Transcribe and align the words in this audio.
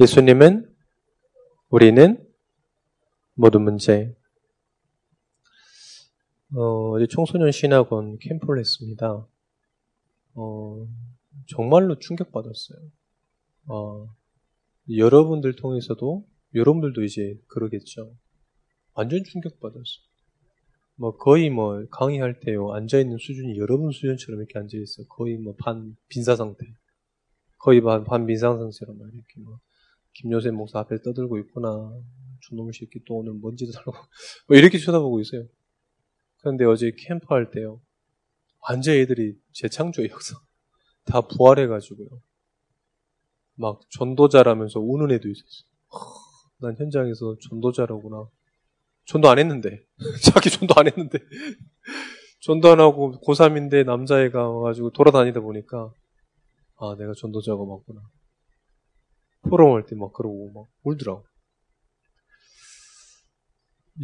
예수님은 0.00 0.66
우리는 1.68 2.26
모든 3.34 3.60
문제. 3.60 4.16
어, 6.54 6.92
어제 6.92 7.06
청소년 7.06 7.52
신학원 7.52 8.16
캠프를 8.18 8.60
했습니다. 8.60 9.28
어, 10.34 10.88
정말로 11.48 11.98
충격받았어요. 11.98 12.78
어, 13.68 14.06
여러분들 14.96 15.56
통해서도, 15.56 16.24
여러분들도 16.54 17.04
이제 17.04 17.38
그러겠죠. 17.48 18.16
완전 18.94 19.22
충격받았어요. 19.22 20.10
뭐 20.96 21.16
거의 21.18 21.50
뭐 21.50 21.84
강의할 21.90 22.40
때요 22.40 22.72
앉아있는 22.72 23.18
수준이 23.18 23.58
여러분 23.58 23.90
수준처럼 23.92 24.40
이렇게 24.40 24.58
앉아있어요. 24.58 25.06
거의 25.08 25.36
뭐 25.36 25.54
반 25.58 25.94
빈사 26.08 26.36
상태. 26.36 26.64
거의 27.58 27.82
반, 27.82 28.04
반 28.04 28.24
빈사 28.24 28.48
상태처럼 28.48 28.96
이렇게 28.96 29.40
뭐 29.44 29.58
김요셉 30.14 30.54
목사 30.54 30.80
앞에 30.80 31.02
떠들고 31.02 31.38
있구나. 31.38 31.68
저놈의 32.48 32.72
새끼 32.72 33.00
또 33.06 33.18
오늘 33.18 33.34
먼지도 33.40 33.72
달고 33.72 33.92
뭐 34.48 34.56
이렇게 34.56 34.78
쳐다보고 34.78 35.20
있어요. 35.20 35.46
그런데 36.38 36.64
어제 36.64 36.92
캠프 37.06 37.26
할 37.28 37.50
때요. 37.50 37.80
완전 38.68 38.94
애들이 38.94 39.36
재창조의 39.52 40.10
역사 40.10 40.36
다 41.04 41.20
부활해가지고요. 41.20 42.08
막 43.56 43.80
전도자라면서 43.90 44.80
우는 44.80 45.14
애도 45.14 45.28
있었어. 45.28 45.64
난 46.58 46.76
현장에서 46.76 47.36
전도자라구나. 47.48 48.28
전도 49.06 49.28
안 49.28 49.38
했는데. 49.38 49.84
자기 50.24 50.50
전도 50.50 50.74
안 50.76 50.86
했는데. 50.86 51.18
전도 52.40 52.70
안 52.70 52.80
하고 52.80 53.12
고3인데 53.20 53.84
남자애가 53.84 54.48
와가지고 54.48 54.90
돌아다니다 54.90 55.40
보니까 55.40 55.92
아 56.76 56.96
내가 56.98 57.12
전도자가 57.14 57.62
맞구나. 57.64 58.00
포럼 59.42 59.74
할 59.74 59.84
때 59.86 59.94
막 59.96 60.12
그러고 60.12 60.50
막 60.52 60.66
울더라고. 60.84 61.24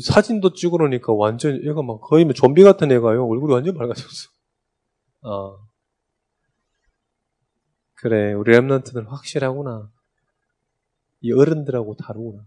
사진도 0.03 0.53
찍으러니까 0.53 1.13
완전 1.13 1.63
얘가 1.65 1.83
막 1.83 2.01
거의 2.03 2.25
뭐 2.25 2.35
좀비 2.35 2.63
같은 2.63 2.91
애가요. 2.93 3.27
얼굴이 3.27 3.53
완전 3.53 3.75
밝아졌어. 3.77 4.29
아. 5.23 5.57
그래, 7.95 8.33
우리 8.35 8.53
랩런트는 8.53 9.07
확실하구나. 9.09 9.91
이 11.21 11.33
어른들하고 11.33 11.97
다르구나. 11.97 12.47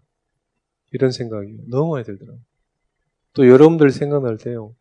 이런 0.92 1.12
생각이 1.12 1.58
너무 1.70 1.94
많이 1.94 2.06
들더라고요. 2.06 2.42
또 3.34 3.48
여러분들 3.48 3.90
생각날 3.92 4.38
때요. 4.38 4.76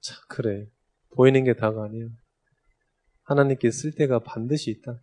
참, 0.00 0.16
그래. 0.28 0.66
보이는 1.14 1.44
게 1.44 1.54
다가 1.54 1.84
아니야. 1.84 2.06
하나님께 3.24 3.70
쓸 3.70 3.92
때가 3.92 4.20
반드시 4.20 4.70
있다. 4.70 5.00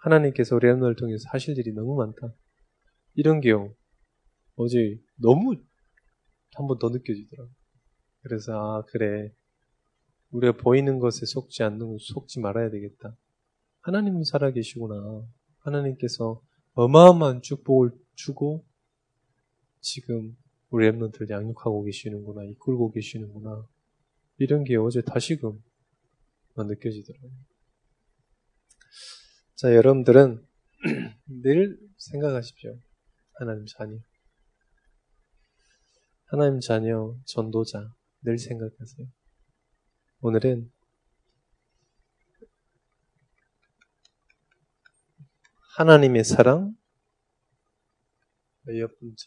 하나님께서 0.00 0.56
우리 0.56 0.66
랩런을 0.68 0.98
통해서 0.98 1.24
하실 1.30 1.58
일이 1.58 1.72
너무 1.72 1.96
많다. 1.96 2.34
이런 3.14 3.40
게요. 3.40 3.74
어제 4.56 4.98
너무 5.16 5.54
한 6.54 6.66
번 6.66 6.78
더 6.78 6.88
느껴지더라고요. 6.90 7.54
그래서, 8.22 8.52
아, 8.52 8.82
그래. 8.88 9.32
우리가 10.30 10.56
보이는 10.58 10.98
것에 10.98 11.26
속지 11.26 11.62
않는, 11.62 11.98
속지 12.00 12.40
말아야 12.40 12.70
되겠다. 12.70 13.16
하나님은 13.82 14.24
살아계시구나. 14.24 14.94
하나님께서 15.60 16.42
어마어마한 16.74 17.42
축복을 17.42 17.90
주고 18.14 18.64
지금 19.80 20.36
우리 20.70 20.88
랩런트를 20.90 21.30
양육하고 21.30 21.84
계시는구나. 21.84 22.44
이끌고 22.44 22.92
계시는구나. 22.92 23.66
이런 24.38 24.64
게 24.64 24.76
어제 24.76 25.02
다시금 25.02 25.58
느껴지더라고요. 26.56 27.30
자, 29.60 29.74
여러분들은 29.74 30.42
늘 31.42 31.78
생각하십시오. 31.98 32.78
하나님 33.34 33.66
자녀. 33.66 33.98
하나님 36.28 36.60
자녀, 36.60 37.14
전도자, 37.26 37.94
늘 38.22 38.38
생각하세요. 38.38 39.06
오늘은 40.22 40.72
하나님의 45.76 46.24
사랑, 46.24 46.74
몇 48.62 48.98
번째. 48.98 49.26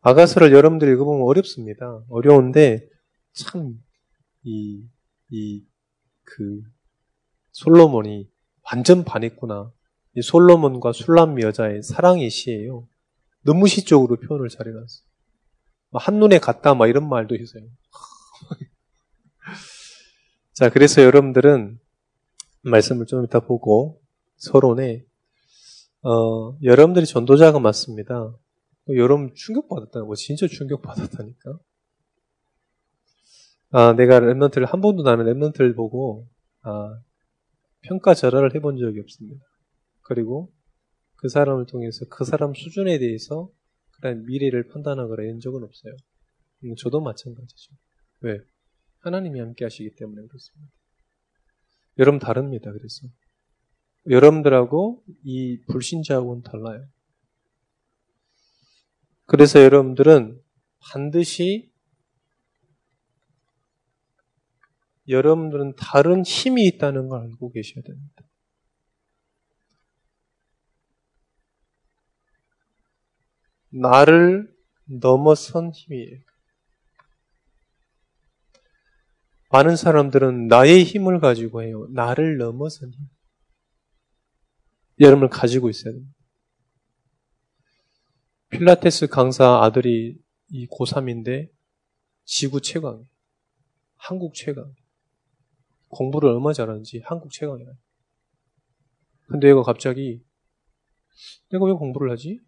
아가서를 0.00 0.52
여러분들이 0.52 0.90
읽어보면 0.94 1.22
어렵습니다. 1.28 2.04
어려운데, 2.08 2.88
참, 3.34 3.80
이, 4.42 4.84
이, 5.30 5.64
그, 6.24 6.62
솔로몬이 7.52 8.28
완전 8.62 9.04
반했구나. 9.04 9.72
이 10.16 10.22
솔로몬과 10.22 10.92
술람 10.92 11.40
여자의 11.40 11.82
사랑의 11.82 12.30
시예요. 12.30 12.88
너무 13.42 13.68
시적으로 13.68 14.16
표현을 14.16 14.48
잘해놨어. 14.48 15.02
한눈에 15.92 16.38
갔다, 16.38 16.74
막 16.74 16.88
이런 16.88 17.08
말도 17.08 17.34
있어요. 17.36 17.64
자, 20.54 20.70
그래서 20.70 21.02
여러분들은 21.02 21.78
말씀을 22.62 23.06
좀 23.06 23.24
이따 23.24 23.40
보고 23.40 24.00
서론에 24.36 25.04
어, 26.02 26.58
여러분들이 26.62 27.06
전도자가 27.06 27.58
맞습니다. 27.58 28.34
여러분 28.88 29.32
충격받았다는 29.34 30.06
거 30.06 30.14
진짜 30.14 30.46
충격받았다니까. 30.46 31.58
아, 33.76 33.92
내가 33.92 34.20
랩런트를 34.20 34.66
한 34.66 34.80
번도 34.80 35.02
나는 35.02 35.24
랩런트를 35.24 35.74
보고 35.74 36.28
아, 36.62 36.96
평가 37.80 38.14
절하를 38.14 38.54
해본 38.54 38.76
적이 38.76 39.00
없습니다. 39.00 39.44
그리고 40.02 40.52
그 41.16 41.28
사람을 41.28 41.66
통해서 41.66 42.04
그 42.08 42.24
사람 42.24 42.54
수준에 42.54 43.00
대해서 43.00 43.50
그런 43.96 44.24
미래를 44.26 44.68
판단하거나 44.68 45.24
이런 45.24 45.40
적은 45.40 45.64
없어요. 45.64 45.92
음, 46.62 46.76
저도 46.76 47.00
마찬가지죠. 47.00 47.72
왜? 48.20 48.38
하나님이 49.00 49.40
함께 49.40 49.64
하시기 49.64 49.96
때문에 49.96 50.24
그렇습니다. 50.28 50.72
여러분 51.98 52.20
다릅니다. 52.20 52.70
그래서 52.70 53.08
여러분들하고 54.08 55.02
이 55.24 55.60
불신자하고는 55.66 56.42
달라요. 56.44 56.86
그래서 59.26 59.60
여러분들은 59.64 60.40
반드시 60.78 61.73
여러분들은 65.08 65.76
다른 65.76 66.24
힘이 66.24 66.66
있다는 66.66 67.08
걸 67.08 67.22
알고 67.22 67.52
계셔야 67.52 67.82
됩니다. 67.82 68.22
나를 73.70 74.54
넘어선 74.84 75.72
힘이에요. 75.72 76.20
많은 79.50 79.76
사람들은 79.76 80.48
나의 80.48 80.84
힘을 80.84 81.20
가지고 81.20 81.62
해요. 81.62 81.86
나를 81.90 82.38
넘어선 82.38 82.90
힘. 82.92 83.06
여러분을 85.00 85.28
가지고 85.28 85.70
있어야 85.70 85.92
됩니다. 85.92 86.14
필라테스 88.50 89.08
강사 89.08 89.62
아들이 89.62 90.16
이 90.50 90.66
고3인데 90.68 91.50
지구 92.24 92.60
최강, 92.60 93.06
한국 93.96 94.34
최강. 94.34 94.72
공부를 95.94 96.30
얼마 96.30 96.52
잘하는지 96.52 97.02
한국 97.04 97.30
최강이야. 97.32 97.66
근데 99.28 99.48
얘가 99.48 99.62
갑자기 99.62 100.22
내가 101.50 101.64
왜 101.64 101.72
공부를 101.72 102.10
하지? 102.10 102.40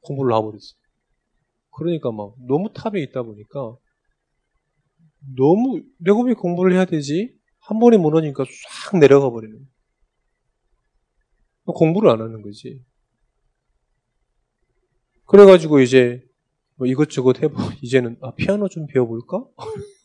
공부를 0.00 0.30
놔버렸어. 0.30 0.74
그러니까 1.76 2.10
막 2.10 2.34
너무 2.48 2.72
탑에 2.72 3.00
있다 3.02 3.22
보니까 3.22 3.76
너무 5.36 5.82
내가 5.98 6.20
왜 6.22 6.34
공부를 6.34 6.72
해야 6.72 6.84
되지? 6.84 7.38
한 7.60 7.78
번에 7.78 7.98
무너지니까 7.98 8.44
싹 8.44 8.98
내려가 8.98 9.30
버리는 9.30 9.56
거야. 9.56 9.66
공부를 11.66 12.10
안 12.10 12.20
하는 12.20 12.42
거지. 12.42 12.82
그래가지고 15.26 15.80
이제 15.80 16.24
뭐 16.74 16.88
이것저것 16.88 17.40
해보, 17.40 17.54
이제는 17.82 18.16
아, 18.22 18.34
피아노 18.34 18.68
좀 18.68 18.86
배워볼까? 18.86 19.46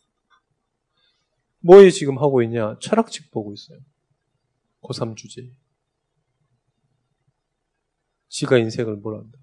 뭐에 1.65 1.89
지금 1.89 2.19
하고 2.19 2.43
있냐? 2.43 2.77
철학책 2.79 3.31
보고 3.31 3.51
있어요. 3.51 3.79
고3 4.83 5.15
주제. 5.15 5.49
지가 8.29 8.59
인생을 8.59 8.97
뭘 8.97 9.17
한다. 9.17 9.39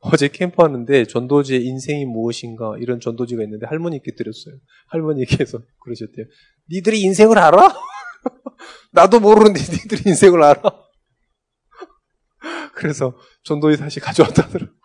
어제 0.00 0.28
캠프 0.28 0.62
하는데 0.62 1.06
전도지의 1.06 1.64
인생이 1.64 2.04
무엇인가 2.04 2.76
이런 2.78 3.00
전도지가 3.00 3.42
있는데 3.44 3.66
할머니께 3.66 4.14
드렸어요. 4.14 4.56
할머니께서 4.88 5.62
그러셨대요. 5.80 6.26
니들이 6.70 7.00
인생을 7.00 7.38
알아? 7.38 7.68
나도 8.92 9.20
모르는데 9.20 9.60
니들이 9.60 10.02
인생을 10.06 10.42
알아? 10.42 10.60
그래서 12.74 13.16
전도지 13.44 13.78
다시 13.78 14.00
가져왔다더라고. 14.00 14.81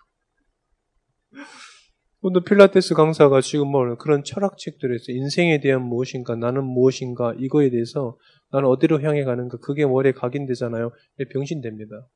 오늘 2.21 2.43
필라테스 2.43 2.95
강사가 2.95 3.41
지금 3.41 3.67
뭐 3.67 3.95
그런 3.95 4.23
철학책들에서 4.23 5.11
인생에 5.11 5.59
대한 5.59 5.83
무엇인가, 5.83 6.35
나는 6.35 6.63
무엇인가, 6.63 7.33
이거에 7.37 7.69
대해서 7.69 8.17
나는 8.51 8.67
어디로 8.69 9.01
향해 9.01 9.23
가는가, 9.23 9.57
그게 9.57 9.85
머리에 9.85 10.13
각인되잖아요. 10.13 10.91
병신됩니다. 11.31 12.07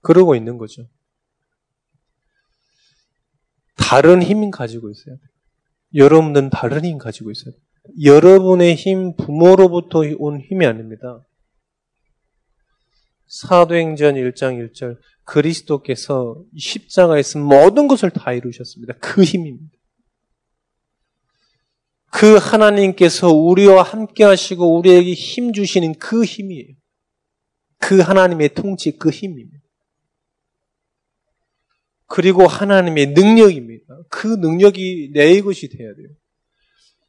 그러고 0.00 0.34
있는 0.34 0.58
거죠. 0.58 0.88
다른 3.76 4.20
힘 4.22 4.50
가지고 4.50 4.90
있어요. 4.90 5.16
여러분들은 5.94 6.50
다른 6.50 6.84
힘 6.84 6.98
가지고 6.98 7.30
있어요. 7.30 7.54
여러분의 8.02 8.74
힘, 8.74 9.14
부모로부터 9.16 10.00
온 10.18 10.40
힘이 10.40 10.66
아닙니다. 10.66 11.24
사도행전 13.26 14.16
1장 14.16 14.72
1절 14.72 14.98
그리스도께서 15.24 16.42
십자가에서 16.56 17.38
모든 17.38 17.88
것을 17.88 18.10
다 18.10 18.32
이루셨습니다. 18.32 18.94
그 19.00 19.22
힘입니다. 19.22 19.76
그 22.10 22.36
하나님께서 22.36 23.28
우리와 23.32 23.82
함께 23.82 24.24
하시고 24.24 24.76
우리에게 24.78 25.14
힘 25.14 25.52
주시는 25.52 25.94
그 25.94 26.24
힘이에요. 26.24 26.74
그 27.78 28.00
하나님의 28.00 28.54
통치 28.54 28.92
그 28.92 29.10
힘입니다. 29.10 29.58
그리고 32.06 32.46
하나님의 32.46 33.08
능력입니다. 33.08 33.84
그 34.10 34.26
능력이 34.26 35.12
내 35.14 35.40
것이 35.40 35.68
돼야 35.68 35.94
돼요. 35.94 36.08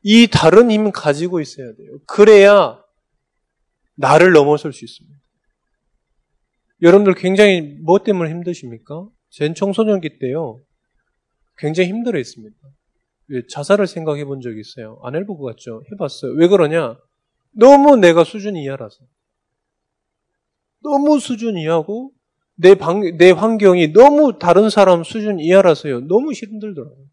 이 0.02 0.28
다른 0.28 0.72
힘 0.72 0.92
가지고 0.92 1.42
있어야 1.42 1.74
돼요. 1.76 2.00
그래야 2.08 2.82
나를 3.96 4.32
넘어설 4.32 4.72
수 4.72 4.86
있습니다. 4.86 5.13
여러분들 6.84 7.16
굉장히 7.16 7.62
뭐 7.82 8.04
때문에 8.04 8.30
힘드십니까? 8.30 9.08
전 9.30 9.56
청소년기 9.56 10.20
때요. 10.20 10.62
굉장히 11.58 11.90
힘들어 11.90 12.18
했습니다. 12.18 12.56
자살을 13.50 13.88
생각해 13.88 14.26
본 14.26 14.42
적이 14.42 14.60
있어요. 14.60 15.00
안 15.02 15.16
해볼 15.16 15.38
것 15.38 15.44
같죠? 15.46 15.82
해봤어요. 15.92 16.34
왜 16.34 16.48
그러냐? 16.48 16.98
너무 17.52 17.96
내가 17.96 18.26
수준 18.26 18.58
이하라서. 18.58 18.98
너무 20.84 21.20
수준 21.20 21.58
이하고 21.58 22.12
내, 22.56 22.76
방, 22.76 23.18
내 23.18 23.32
환경이 23.32 23.94
너무 23.94 24.38
다른 24.38 24.70
사람 24.70 25.06
수준 25.06 25.40
이하라서요. 25.40 26.02
너무 26.02 26.34
힘들더라고요. 26.34 27.06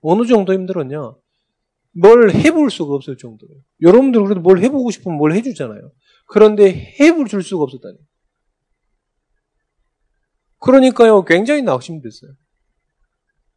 어느 0.00 0.26
정도 0.26 0.52
힘들었냐? 0.52 1.14
뭘 1.92 2.32
해볼 2.32 2.70
수가 2.70 2.94
없을 2.94 3.16
정도예요. 3.16 3.60
여러분들 3.80 4.22
그래도 4.24 4.40
뭘 4.40 4.58
해보고 4.58 4.90
싶으면 4.90 5.16
뭘 5.16 5.32
해주잖아요. 5.34 5.92
그런데 6.26 6.94
해볼 7.00 7.28
줄 7.28 7.44
수가 7.44 7.62
없었다니. 7.62 7.96
그러니까요, 10.66 11.24
굉장히 11.24 11.62
낙심 11.62 12.02
됐어요. 12.02 12.32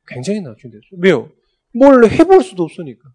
굉장히 0.07 0.41
낙심 0.41 0.69
됐어요. 0.69 0.99
왜요? 0.99 1.31
뭘 1.73 2.05
해볼 2.05 2.43
수도 2.43 2.63
없으니까. 2.63 3.11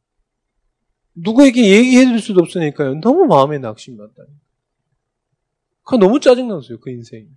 누구에게 1.15 1.61
얘기해 1.65 2.07
줄 2.07 2.19
수도 2.19 2.43
없으니까요. 2.43 3.01
너무 3.01 3.27
마음에 3.27 3.59
낙심이 3.59 3.97
났다니. 3.97 4.29
그 5.85 5.95
너무 5.95 6.19
짜증났어요, 6.19 6.81
그 6.81 6.91
인생이. 6.91 7.29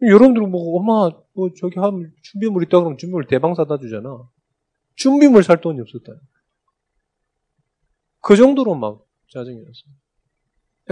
여러분들 0.00 0.42
뭐 0.48 0.78
엄마 0.78 1.10
뭐 1.34 1.50
저기 1.60 1.78
하면 1.78 2.12
준비물 2.22 2.64
있다 2.64 2.78
그러면 2.78 2.98
준비물 2.98 3.26
대방 3.26 3.54
사다 3.54 3.78
주잖아. 3.78 4.28
준비물 4.96 5.44
살 5.44 5.60
돈이 5.60 5.80
없었다. 5.80 6.12
그 8.20 8.36
정도로 8.36 8.74
막 8.74 9.04
짜증이 9.32 9.58
났어요. 9.58 10.01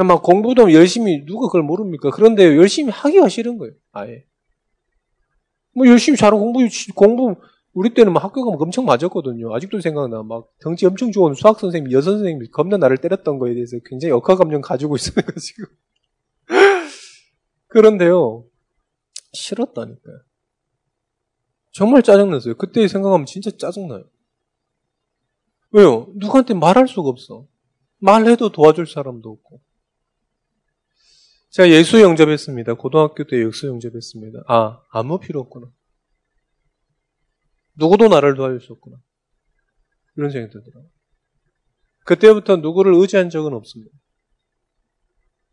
그냥 0.01 0.07
막 0.07 0.23
공부도 0.23 0.73
열심히 0.73 1.27
누가 1.27 1.47
그걸 1.49 1.63
모릅니까? 1.63 2.11
그런데 2.11 2.57
열심히 2.57 2.91
하기가 2.91 3.29
싫은 3.29 3.59
거예요. 3.59 3.75
아예. 3.93 4.25
뭐 5.75 5.87
열심히 5.87 6.17
잘하고 6.17 6.41
공부 6.41 6.67
공부 6.95 7.37
우리 7.75 7.93
때는 7.93 8.15
막 8.15 8.25
학교 8.25 8.43
가면 8.43 8.59
엄청 8.63 8.87
맞았거든요. 8.87 9.55
아직도 9.55 9.83
생각나. 9.83 10.23
막 10.23 10.49
덩치 10.63 10.87
엄청 10.87 11.13
좋은 11.13 11.35
수학 11.35 11.61
선생님, 11.61 11.93
여선 11.93 12.15
선생님이 12.15 12.49
겁나 12.49 12.79
나를 12.79 12.97
때렸던 12.97 13.39
거에 13.39 13.53
대해서 13.53 13.77
굉장히 13.85 14.13
역학 14.13 14.39
감정 14.39 14.63
가지고 14.63 14.97
있어가지고. 14.97 15.67
그런데요. 17.69 18.47
싫었다니까요. 19.35 20.19
정말 21.73 22.03
짜증났어요. 22.03 22.55
그때 22.55 22.89
생각하면 22.89 23.27
진짜 23.27 23.51
짜증나요. 23.51 24.05
왜요? 25.73 26.07
누구한테 26.15 26.55
말할 26.55 26.89
수가 26.89 27.11
없어. 27.11 27.47
말해도 27.99 28.51
도와줄 28.51 28.87
사람도 28.87 29.29
없고. 29.29 29.61
제가 31.51 31.69
예수 31.71 32.01
영접했습니다. 32.01 32.75
고등학교 32.75 33.25
때 33.25 33.45
예수 33.45 33.67
영접했습니다. 33.67 34.45
아, 34.49 34.81
아무 34.91 35.19
필요 35.19 35.41
없구나. 35.41 35.71
누구도 37.77 38.09
나를 38.09 38.35
도와줄 38.37 38.61
수 38.61 38.73
없구나. 38.75 38.97
이런 40.17 40.31
생각이 40.31 40.53
들더라고요. 40.53 40.91
그때부터 42.05 42.57
누구를 42.57 42.95
의지한 42.95 43.31
적은 43.31 43.53
없습니다. 43.55 43.93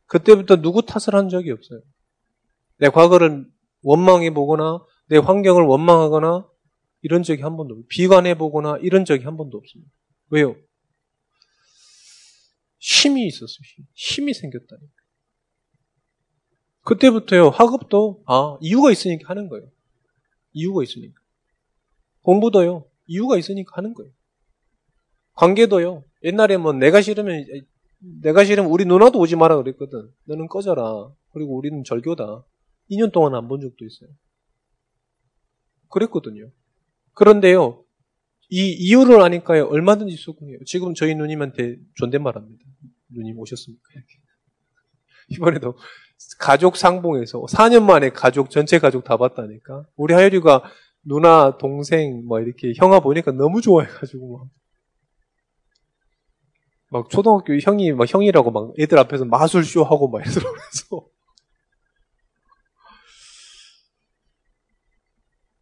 그때부터 0.07 0.57
누구 0.61 0.83
탓을 0.85 1.15
한 1.17 1.29
적이 1.29 1.51
없어요. 1.51 1.81
내 2.77 2.89
과거를 2.89 3.45
원망해 3.81 4.33
보거나 4.33 4.83
내 5.07 5.17
환경을 5.17 5.63
원망하거나 5.63 6.47
이런 7.01 7.23
적이 7.23 7.41
한 7.41 7.57
번도 7.57 7.73
없어요. 7.73 7.85
비관해 7.89 8.37
보거나 8.37 8.77
이런 8.81 9.03
적이 9.05 9.25
한 9.25 9.37
번도 9.37 9.57
없습니다. 9.57 9.91
왜요? 10.29 10.55
힘이 12.79 13.27
있었어요. 13.27 13.57
힘 13.93 14.29
이 14.29 14.33
생겼다니까. 14.33 14.96
그때부터요, 16.87 17.49
학업도, 17.49 18.23
아, 18.27 18.57
이유가 18.61 18.91
있으니까 18.91 19.29
하는 19.29 19.49
거예요. 19.49 19.69
이유가 20.53 20.83
있으니까. 20.83 21.19
공부도요, 22.21 22.85
이유가 23.07 23.37
있으니까 23.37 23.73
하는 23.75 23.93
거예요. 23.93 24.09
관계도요, 25.33 26.05
옛날에 26.23 26.55
뭐 26.55 26.71
내가 26.71 27.01
싫으면, 27.01 27.45
내가 28.21 28.45
싫으면 28.45 28.71
우리 28.71 28.85
누나도 28.85 29.19
오지 29.19 29.35
마라 29.35 29.57
그랬거든. 29.57 30.09
너는 30.23 30.47
꺼져라. 30.47 31.11
그리고 31.33 31.57
우리는 31.57 31.83
절교다. 31.83 32.45
2년 32.89 33.11
동안 33.11 33.35
안 33.35 33.49
본 33.49 33.59
적도 33.59 33.83
있어요. 33.83 34.09
그랬거든요. 35.89 36.49
그런데요, 37.15 37.83
이 38.49 38.71
이유를 38.71 39.19
아니까요, 39.19 39.65
얼마든지 39.65 40.15
수긍해요. 40.15 40.59
지금 40.65 40.93
저희 40.93 41.15
누님한테 41.15 41.79
존댓말 41.95 42.37
합니다. 42.37 42.63
누님 43.09 43.37
오셨습니까? 43.37 43.83
이번에도 45.29 45.75
가족 46.39 46.77
상봉에서 46.77 47.45
4년 47.49 47.83
만에 47.83 48.09
가족, 48.09 48.49
전체 48.49 48.79
가족 48.79 49.03
다 49.03 49.17
봤다니까. 49.17 49.85
우리 49.95 50.13
하율이가 50.13 50.63
누나, 51.03 51.57
동생, 51.57 52.25
뭐 52.25 52.39
이렇게 52.39 52.73
형아 52.75 52.99
보니까 52.99 53.31
너무 53.31 53.61
좋아해가지고 53.61 54.37
막. 54.37 54.47
막 56.89 57.09
초등학교 57.09 57.53
형이 57.57 57.91
막 57.93 58.11
형이라고 58.11 58.51
막 58.51 58.73
애들 58.79 58.97
앞에서 58.97 59.25
마술쇼 59.25 59.83
하고 59.83 60.09
막 60.09 60.23
그래서 60.23 60.39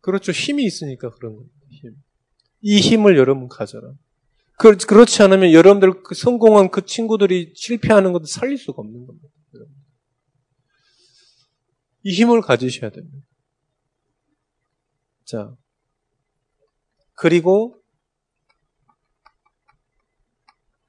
그렇죠. 0.01 0.32
힘이 0.32 0.65
있으니까 0.65 1.10
그런 1.10 1.36
겁니다. 1.36 1.56
힘. 1.72 1.96
이 2.62 2.79
힘을 2.79 3.18
여러분 3.18 3.48
가져라. 3.48 3.91
그, 4.58 4.77
그렇지 4.77 5.24
않으면 5.24 5.51
여러분들 5.51 6.03
그 6.03 6.13
성공한 6.13 6.70
그 6.70 6.86
친구들이 6.86 7.53
실패하는 7.56 8.13
것도 8.13 8.25
살릴 8.25 8.58
수가 8.58 8.82
없는 8.82 9.08
겁니다. 9.08 9.27
이 12.05 12.13
힘을 12.13 12.41
가지셔야 12.41 12.91
됩니다. 12.91 13.27
자, 15.25 15.57
그리고 17.15 17.81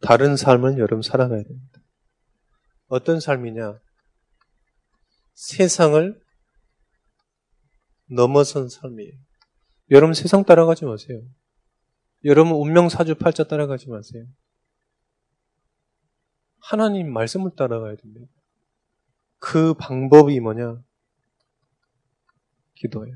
다른 0.02 0.36
삶을 0.36 0.78
여러분 0.78 1.00
살아가야 1.00 1.42
됩니다. 1.42 1.80
어떤 2.88 3.18
삶이냐? 3.18 3.80
세상을 5.32 6.20
넘어선 8.10 8.68
삶이에요. 8.68 9.12
여러분 9.90 10.12
세상 10.12 10.44
따라가지 10.44 10.84
마세요. 10.84 11.22
여러분 12.26 12.52
운명 12.52 12.90
사주 12.90 13.14
팔자 13.14 13.44
따라가지 13.44 13.88
마세요. 13.88 14.26
하나님 16.58 17.10
말씀을 17.10 17.52
따라가야 17.56 17.96
됩니다. 17.96 18.26
그 19.38 19.72
방법이 19.72 20.38
뭐냐? 20.40 20.82
기도예요. 22.76 23.14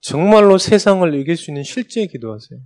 정말로 0.00 0.58
세상을 0.58 1.12
이길 1.14 1.36
수 1.36 1.50
있는 1.50 1.62
실제 1.64 2.06
기도하세요. 2.06 2.60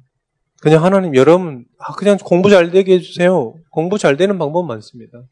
그냥 0.60 0.84
하나님 0.84 1.16
여러분 1.16 1.64
아, 1.78 1.92
그냥 1.94 2.16
공부 2.18 2.50
잘 2.50 2.70
되게 2.70 2.94
해주세요. 2.94 3.54
공부 3.70 3.98
잘 3.98 4.16
되는 4.16 4.38
방법 4.38 4.64
많습니다. 4.66 5.24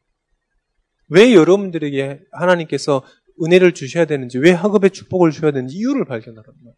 왜 1.09 1.35
여러분들에게 1.35 2.21
하나님께서 2.33 3.05
은혜를 3.43 3.75
주셔야 3.75 4.05
되는지, 4.05 4.39
왜 4.39 4.53
학업의 4.53 4.91
축복을 4.91 5.31
주셔야 5.31 5.51
되는지 5.51 5.77
이유를 5.77 6.05
발견하란 6.05 6.45
말이에요. 6.45 6.75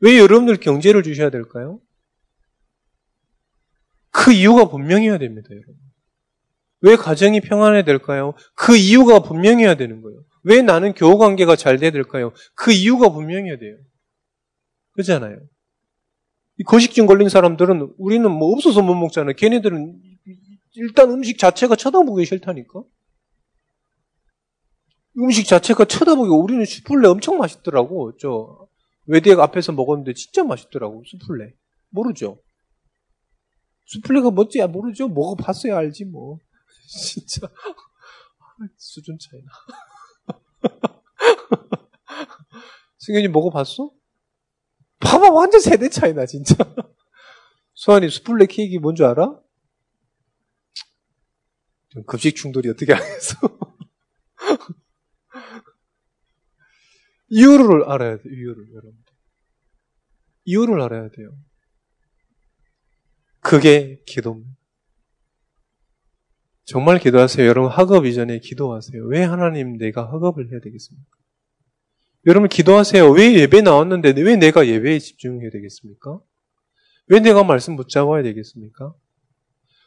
왜 0.00 0.18
여러분들 0.18 0.56
경제를 0.58 1.02
주셔야 1.02 1.30
될까요? 1.30 1.80
그 4.10 4.32
이유가 4.32 4.68
분명해야 4.68 5.18
됩니다, 5.18 5.48
여러분. 5.50 5.76
왜 6.84 6.96
가정이 6.96 7.40
평안해야 7.40 7.82
될까요? 7.82 8.34
그 8.54 8.76
이유가 8.76 9.20
분명해야 9.20 9.74
되는 9.74 10.02
거예요. 10.02 10.22
왜 10.42 10.60
나는 10.60 10.92
교우 10.92 11.16
관계가 11.16 11.56
잘 11.56 11.78
돼야 11.78 11.90
될까요? 11.90 12.32
그 12.54 12.72
이유가 12.72 13.08
분명해야 13.08 13.56
돼요. 13.56 13.78
그렇잖아요. 14.92 15.38
거식증 16.66 17.06
걸린 17.06 17.30
사람들은 17.30 17.94
우리는 17.96 18.30
뭐 18.30 18.52
없어서 18.52 18.82
못 18.82 18.94
먹잖아요. 18.96 19.34
걔네들은 19.34 19.98
일단 20.74 21.10
음식 21.10 21.38
자체가 21.38 21.74
쳐다보기 21.74 22.26
싫다니까. 22.26 22.82
음식 25.16 25.46
자체가 25.46 25.86
쳐다보기 25.86 26.28
우리는 26.28 26.62
수플레 26.66 27.08
엄청 27.08 27.38
맛있더라고. 27.38 28.14
저 28.18 28.68
외대학 29.06 29.40
앞에서 29.40 29.72
먹었는데 29.72 30.12
진짜 30.12 30.44
맛있더라고. 30.44 31.02
수플레. 31.06 31.54
모르죠? 31.88 32.42
수플레가 33.86 34.30
뭔지 34.30 34.58
야 34.58 34.66
모르죠? 34.66 35.08
먹어봤어야 35.08 35.78
알지 35.78 36.04
뭐. 36.04 36.38
진짜 36.88 37.48
수준 38.76 39.18
차이나. 39.18 39.50
승현이 42.98 43.28
먹어봤어? 43.28 43.90
봐봐 45.00 45.30
완전 45.30 45.60
세대 45.60 45.88
차이나 45.88 46.26
진짜. 46.26 46.54
수환이 47.74 48.08
수플레 48.08 48.46
케이크 48.46 48.78
뭔 48.78 48.94
줄 48.94 49.06
알아? 49.06 49.40
급식 52.06 52.36
충돌이 52.36 52.68
어떻게 52.70 52.92
하겠어? 52.92 53.36
이유를 57.28 57.84
알아야 57.90 58.16
돼요. 58.18 58.32
이유를 58.32 58.70
여러분들. 58.72 59.14
이유를 60.44 60.80
알아야 60.80 61.08
돼요. 61.10 61.36
그게 63.40 64.02
기도입니다. 64.06 64.54
정말 66.64 66.98
기도하세요. 66.98 67.46
여러분 67.46 67.70
학업 67.70 68.06
이전에 68.06 68.38
기도하세요. 68.38 69.04
왜 69.06 69.22
하나님 69.22 69.76
내가 69.76 70.10
학업을 70.10 70.50
해야 70.50 70.60
되겠습니까? 70.60 71.08
여러분 72.26 72.48
기도하세요. 72.48 73.10
왜 73.10 73.34
예배 73.34 73.60
나왔는데 73.60 74.14
왜 74.16 74.36
내가 74.36 74.66
예배에 74.66 74.98
집중해야 74.98 75.50
되겠습니까? 75.50 76.20
왜 77.08 77.20
내가 77.20 77.44
말씀 77.44 77.76
붙잡아야 77.76 78.22
되겠습니까? 78.22 78.94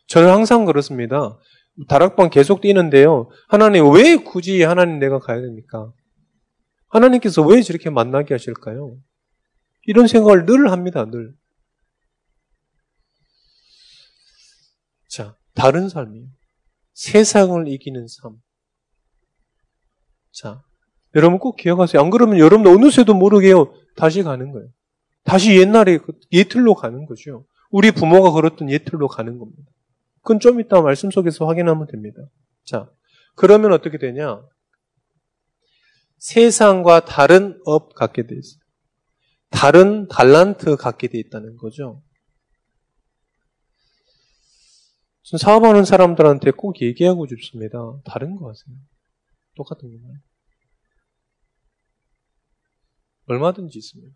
저는 0.05 0.29
항상 0.29 0.65
그렇습니다. 0.65 1.39
다락방 1.87 2.29
계속 2.29 2.61
뛰는데요. 2.61 3.29
하나님 3.47 3.91
왜 3.91 4.15
굳이 4.15 4.61
하나님 4.61 4.99
내가 4.99 5.19
가야 5.19 5.41
됩니까? 5.41 5.91
하나님께서 6.89 7.41
왜 7.41 7.61
저렇게 7.61 7.89
만나게 7.89 8.33
하실까요? 8.33 8.97
이런 9.85 10.07
생각을 10.07 10.45
늘 10.45 10.71
합니다, 10.71 11.05
늘. 11.05 11.33
자, 15.07 15.37
다른 15.53 15.89
삶이에요. 15.89 16.36
세상을 16.97 17.67
이기는 17.67 18.07
삶. 18.07 18.37
자, 20.31 20.63
여러분 21.15 21.37
꼭 21.37 21.55
기억하세요. 21.55 22.01
안 22.01 22.09
그러면 22.09 22.39
여러분 22.39 22.65
어느새도 22.65 23.13
모르게요. 23.13 23.71
다시 23.95 24.23
가는 24.23 24.51
거예요. 24.51 24.67
다시 25.23 25.59
옛날에 25.59 25.99
그 25.99 26.13
옛 26.31 26.45
틀로 26.45 26.73
가는 26.73 27.05
거죠. 27.05 27.45
우리 27.69 27.91
부모가 27.91 28.31
걸었던 28.31 28.71
옛 28.71 28.83
틀로 28.83 29.07
가는 29.07 29.37
겁니다. 29.37 29.71
그건 30.23 30.39
좀 30.39 30.59
이따 30.59 30.81
말씀 30.81 31.11
속에서 31.11 31.45
확인하면 31.45 31.85
됩니다. 31.85 32.19
자, 32.65 32.89
그러면 33.35 33.73
어떻게 33.73 33.99
되냐? 33.99 34.41
세상과 36.17 37.05
다른 37.05 37.59
업 37.65 37.93
갖게 37.93 38.25
돼 38.25 38.35
있어요. 38.35 38.59
다른 39.51 40.07
달란트 40.07 40.77
갖게 40.77 41.09
돼 41.09 41.19
있다는 41.19 41.57
거죠. 41.57 42.01
사업하는 45.35 45.83
사람들한테 45.83 46.51
꼭 46.51 46.81
얘기하고 46.81 47.27
싶습니다. 47.27 47.99
다른 48.05 48.37
거 48.37 48.49
하세요. 48.49 48.75
똑같은 49.55 49.89
거예요. 49.89 50.17
얼마든지 53.25 53.77
있습니다. 53.77 54.15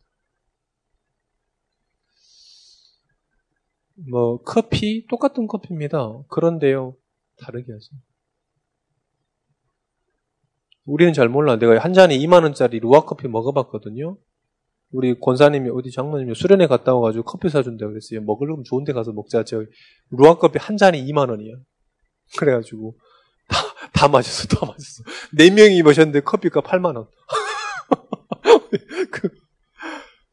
뭐 4.09 4.41
커피 4.43 5.05
똑같은 5.07 5.47
커피입니다. 5.47 6.23
그런데요 6.29 6.95
다르게 7.37 7.73
하세요. 7.73 7.99
우리는 10.85 11.13
잘 11.13 11.27
몰라. 11.27 11.57
내가 11.57 11.77
한 11.79 11.93
잔에 11.93 12.17
2만 12.17 12.43
원짜리 12.43 12.79
루아 12.79 13.01
커피 13.01 13.27
먹어봤거든요. 13.27 14.17
우리 14.91 15.19
권사님이 15.19 15.69
어디 15.69 15.91
장모님이 15.91 16.35
수련회 16.35 16.67
갔다 16.67 16.93
와가지고 16.93 17.23
커피 17.23 17.49
사준다고 17.49 17.91
그랬어요. 17.91 18.21
먹으려면 18.21 18.63
좋은 18.63 18.83
데 18.83 18.93
가서 18.93 19.13
먹자. 19.13 19.43
저 19.43 19.63
루아 20.09 20.35
커피 20.35 20.59
한 20.59 20.77
잔에 20.77 21.01
2만 21.03 21.29
원이야. 21.29 21.55
그래가지고 22.37 22.95
다, 23.47 23.57
다 23.93 24.07
마셨어. 24.07 24.47
다 24.47 24.65
마셨어. 24.65 25.03
4명이 25.37 25.83
마셨는데 25.83 26.21
커피가 26.21 26.61
8만 26.61 26.97
원. 26.97 27.07
그, 29.11 29.29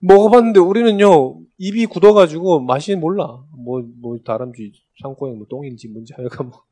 먹어봤는데 0.00 0.61
우리는요 0.61 1.41
입이 1.59 1.87
굳어가지고 1.87 2.61
맛이 2.61 2.95
몰라. 2.95 3.45
뭐, 3.57 3.83
뭐, 4.00 4.17
다람쥐, 4.25 4.73
상고양, 5.03 5.38
뭐, 5.38 5.47
똥인지 5.50 5.88
뭔지 5.88 6.15
하여간 6.17 6.49
뭐, 6.49 6.62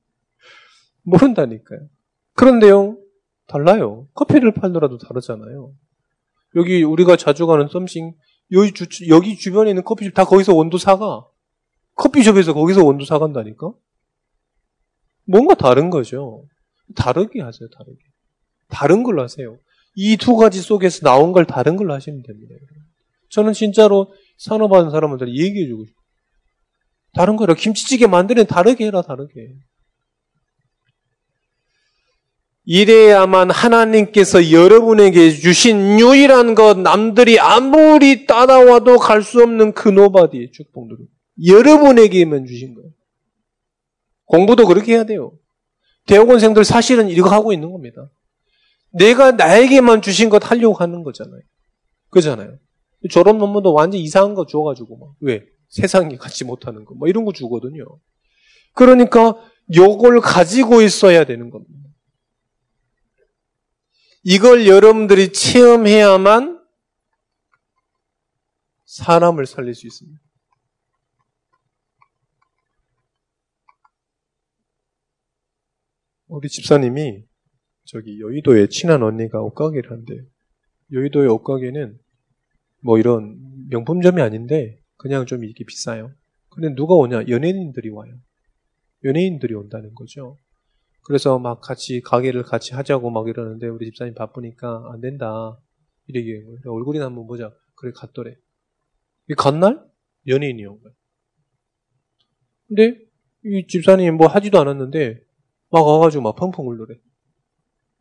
모른다니까요. 1.02 1.81
그런데요, 2.35 2.97
달라요. 3.49 4.07
커피를 4.14 4.55
팔더라도 4.55 4.99
다르잖아요. 4.99 5.73
여기 6.56 6.82
우리가 6.82 7.16
자주 7.16 7.46
가는 7.46 7.68
썸씽, 7.68 8.12
여기, 8.52 8.72
주, 8.72 8.86
여기 9.08 9.36
주변에 9.36 9.70
있는 9.70 9.84
커피숍 9.84 10.14
다 10.14 10.25
거기서 10.25 10.54
원두 10.54 10.78
사가. 10.78 11.26
커피숍에서 11.94 12.54
거기서 12.54 12.84
원두 12.84 13.04
사간다니까? 13.04 13.72
뭔가 15.26 15.54
다른 15.54 15.90
거죠. 15.90 16.44
다르게 16.94 17.40
하세요, 17.40 17.68
다르게. 17.70 17.98
다른 18.68 19.02
걸로 19.02 19.22
하세요. 19.22 19.58
이 19.96 20.16
두 20.16 20.36
가지 20.36 20.60
속에서 20.60 21.00
나온 21.00 21.32
걸 21.32 21.46
다른 21.46 21.76
걸로 21.76 21.94
하시면 21.94 22.22
됩니다. 22.22 22.54
저는 23.30 23.52
진짜로 23.54 24.12
사업하는 24.38 24.90
사람한테 24.90 25.26
얘기해주고 25.28 25.84
싶어요. 25.84 26.04
다른 27.14 27.36
거라 27.36 27.54
김치찌개 27.54 28.06
만드는 28.06 28.46
다르게 28.46 28.86
해라, 28.86 29.02
다르게. 29.02 29.54
이래야만 32.66 33.50
하나님께서 33.52 34.50
여러분에게 34.50 35.30
주신 35.30 36.00
유일한 36.00 36.56
것, 36.56 36.76
남들이 36.78 37.38
아무리 37.38 38.26
따라와도 38.26 38.99
갈 38.99 39.23
수 39.23 39.40
없는 39.42 39.73
그 39.73 39.88
nobody의 39.88 40.50
축복들을 40.52 40.99
여러분에게만 41.46 42.44
주신 42.46 42.75
거예요. 42.75 42.90
공부도 44.25 44.66
그렇게 44.66 44.94
해야 44.94 45.04
돼요. 45.04 45.32
대학원생들 46.06 46.64
사실은 46.64 47.08
이거 47.08 47.28
하고 47.30 47.52
있는 47.52 47.70
겁니다. 47.70 48.11
내가 48.92 49.32
나에게만 49.32 50.02
주신 50.02 50.28
것 50.28 50.50
하려고 50.50 50.75
하는 50.75 51.04
거잖아요. 51.04 51.40
그잖아요. 52.11 52.58
졸업 53.11 53.37
논문도 53.37 53.75
완전 53.75 54.00
이상한 54.00 54.35
거 54.35 54.44
줘가지고 54.46 54.96
막 54.99 55.11
왜? 55.20 55.44
세상이 55.68 56.16
갖지 56.16 56.44
못하는 56.44 56.85
거, 56.85 56.94
뭐 56.94 57.06
이런 57.06 57.25
거 57.25 57.32
주거든요. 57.32 57.85
그러니까 58.75 59.35
요걸 59.75 60.20
가지고 60.20 60.82
있어야 60.82 61.25
되는 61.25 61.50
겁니다. 61.50 61.86
이걸 64.28 64.66
여러분들이 64.66 65.33
체험해야만 65.33 66.61
사람을 68.85 69.47
살릴 69.47 69.73
수 69.73 69.87
있습니다. 69.87 70.21
우리 76.26 76.49
집사님이 76.49 77.25
저기 77.85 78.21
여의도에 78.21 78.66
친한 78.66 79.04
언니가 79.04 79.40
옷가게를 79.42 79.92
한대. 79.92 80.26
여의도의 80.90 81.28
옷가게는 81.28 81.97
뭐 82.80 82.99
이런 82.99 83.68
명품점이 83.68 84.21
아닌데 84.21 84.83
그냥 84.97 85.26
좀 85.26 85.45
이렇게 85.45 85.62
비싸요. 85.62 86.11
근데 86.49 86.75
누가 86.75 86.95
오냐? 86.95 87.28
연예인들이 87.28 87.90
와요. 87.90 88.12
연예인들이 89.04 89.54
온다는 89.54 89.95
거죠. 89.95 90.37
그래서 91.06 91.38
막 91.38 91.60
같이 91.60 92.00
가게를 92.00 92.42
같이 92.42 92.75
하자고 92.75 93.10
막 93.10 93.28
이러는데 93.28 93.68
우리 93.68 93.86
집사님 93.86 94.14
바쁘니까 94.14 94.90
안 94.92 95.00
된다. 95.00 95.56
이렇게 96.08 96.44
얼굴이나 96.68 97.04
한번 97.04 97.28
보자. 97.28 97.54
그래 97.76 97.92
갔더래. 97.94 98.34
이 99.28 99.34
간날 99.34 99.86
연예인이 100.26 100.66
온 100.66 100.82
거야. 100.82 100.92
근데 102.66 102.98
이 103.44 103.68
집사님 103.68 104.16
뭐 104.16 104.26
하지도 104.26 104.58
않았는데 104.58 105.22
막 105.70 105.86
와가지고 105.86 106.25
막 106.25 106.34
펑펑 106.34 106.66
울더래. 106.68 106.98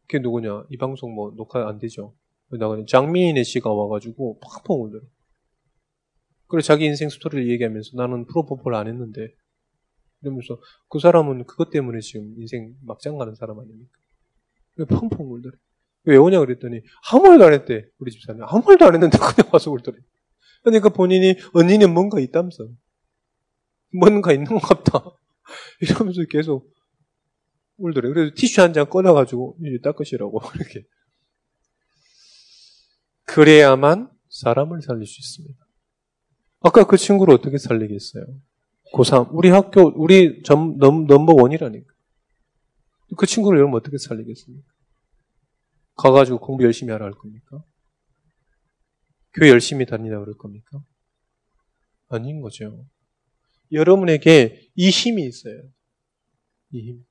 그게 0.08 0.18
누구냐? 0.18 0.66
이 0.72 0.78
방송 0.78 1.14
뭐 1.14 1.32
녹화 1.36 1.68
안 1.68 1.78
되죠. 1.78 2.16
나가 2.50 2.76
장미인의 2.88 3.44
씨가 3.44 3.72
와가지고 3.72 4.40
팍팍 4.40 4.72
울더래. 4.72 5.04
그래 6.48 6.64
자기 6.64 6.86
인생 6.86 7.10
스토리를 7.10 7.52
얘기하면서 7.52 7.98
나는 7.98 8.26
프로포폴 8.26 8.74
안 8.74 8.88
했는데 8.88 9.36
이러면서 10.22 10.60
그 10.90 11.00
사람은 11.00 11.46
그것 11.46 11.70
때문에 11.70 12.00
지금 12.00 12.34
인생 12.38 12.76
막장 12.82 13.18
가는 13.18 13.36
사람 13.36 13.60
아닙니까? 13.60 13.92
왜 14.78 14.86
펑펑 14.86 15.32
울더래. 15.32 15.56
왜 16.06 16.18
오냐 16.18 16.40
그랬더니 16.40 16.82
아무 17.12 17.28
말도 17.28 17.46
안 17.46 17.54
했대 17.54 17.88
우리 18.00 18.12
집사님 18.12 18.44
아무 18.44 18.64
말도 18.66 18.86
안 18.86 18.94
했는데 18.94 19.18
그냥 19.18 19.50
와서 19.54 19.72
울더래. 19.72 19.98
그러니까 20.64 20.90
본인이 20.90 21.36
언니는 21.54 21.94
뭔가 21.94 22.20
있다면서 22.20 22.68
뭔가 24.00 24.34
있는 24.34 24.48
것 24.48 24.60
같다 24.60 25.00
이러면서 25.82 26.24
계속 26.30 26.74
울더래. 27.78 28.10
그래서 28.10 28.34
티슈 28.36 28.62
한 28.62 28.74
장 28.74 28.90
꺼내가지고 28.90 29.58
이제 29.62 29.80
닦으시라고 29.84 30.40
이렇게. 30.56 30.84
그래야만 33.26 34.10
사람을 34.30 34.82
살릴 34.82 35.06
수 35.06 35.20
있습니다. 35.20 35.66
아까 36.62 36.86
그 36.86 36.98
친구를 36.98 37.34
어떻게 37.34 37.58
살리겠어요? 37.58 38.26
고3. 38.94 39.30
우리 39.32 39.50
학교, 39.50 39.92
우리 39.96 40.42
점, 40.44 40.78
넘, 40.78 41.06
넘버 41.08 41.34
원이라니까. 41.34 41.94
그 43.18 43.26
친구를 43.26 43.60
여러분 43.60 43.80
어떻게 43.80 43.98
살리겠습니까? 43.98 44.68
가가지고 45.96 46.40
공부 46.40 46.64
열심히 46.64 46.92
하라 46.92 47.06
할 47.06 47.14
겁니까? 47.14 47.64
교회 49.34 49.50
열심히 49.50 49.86
다니라 49.86 50.20
그럴 50.20 50.36
겁니까? 50.36 50.84
아닌 52.10 52.42
거죠. 52.42 52.86
여러분에게 53.72 54.70
이 54.76 54.90
힘이 54.90 55.26
있어요. 55.26 55.62
이 56.72 56.82
힘. 56.82 57.06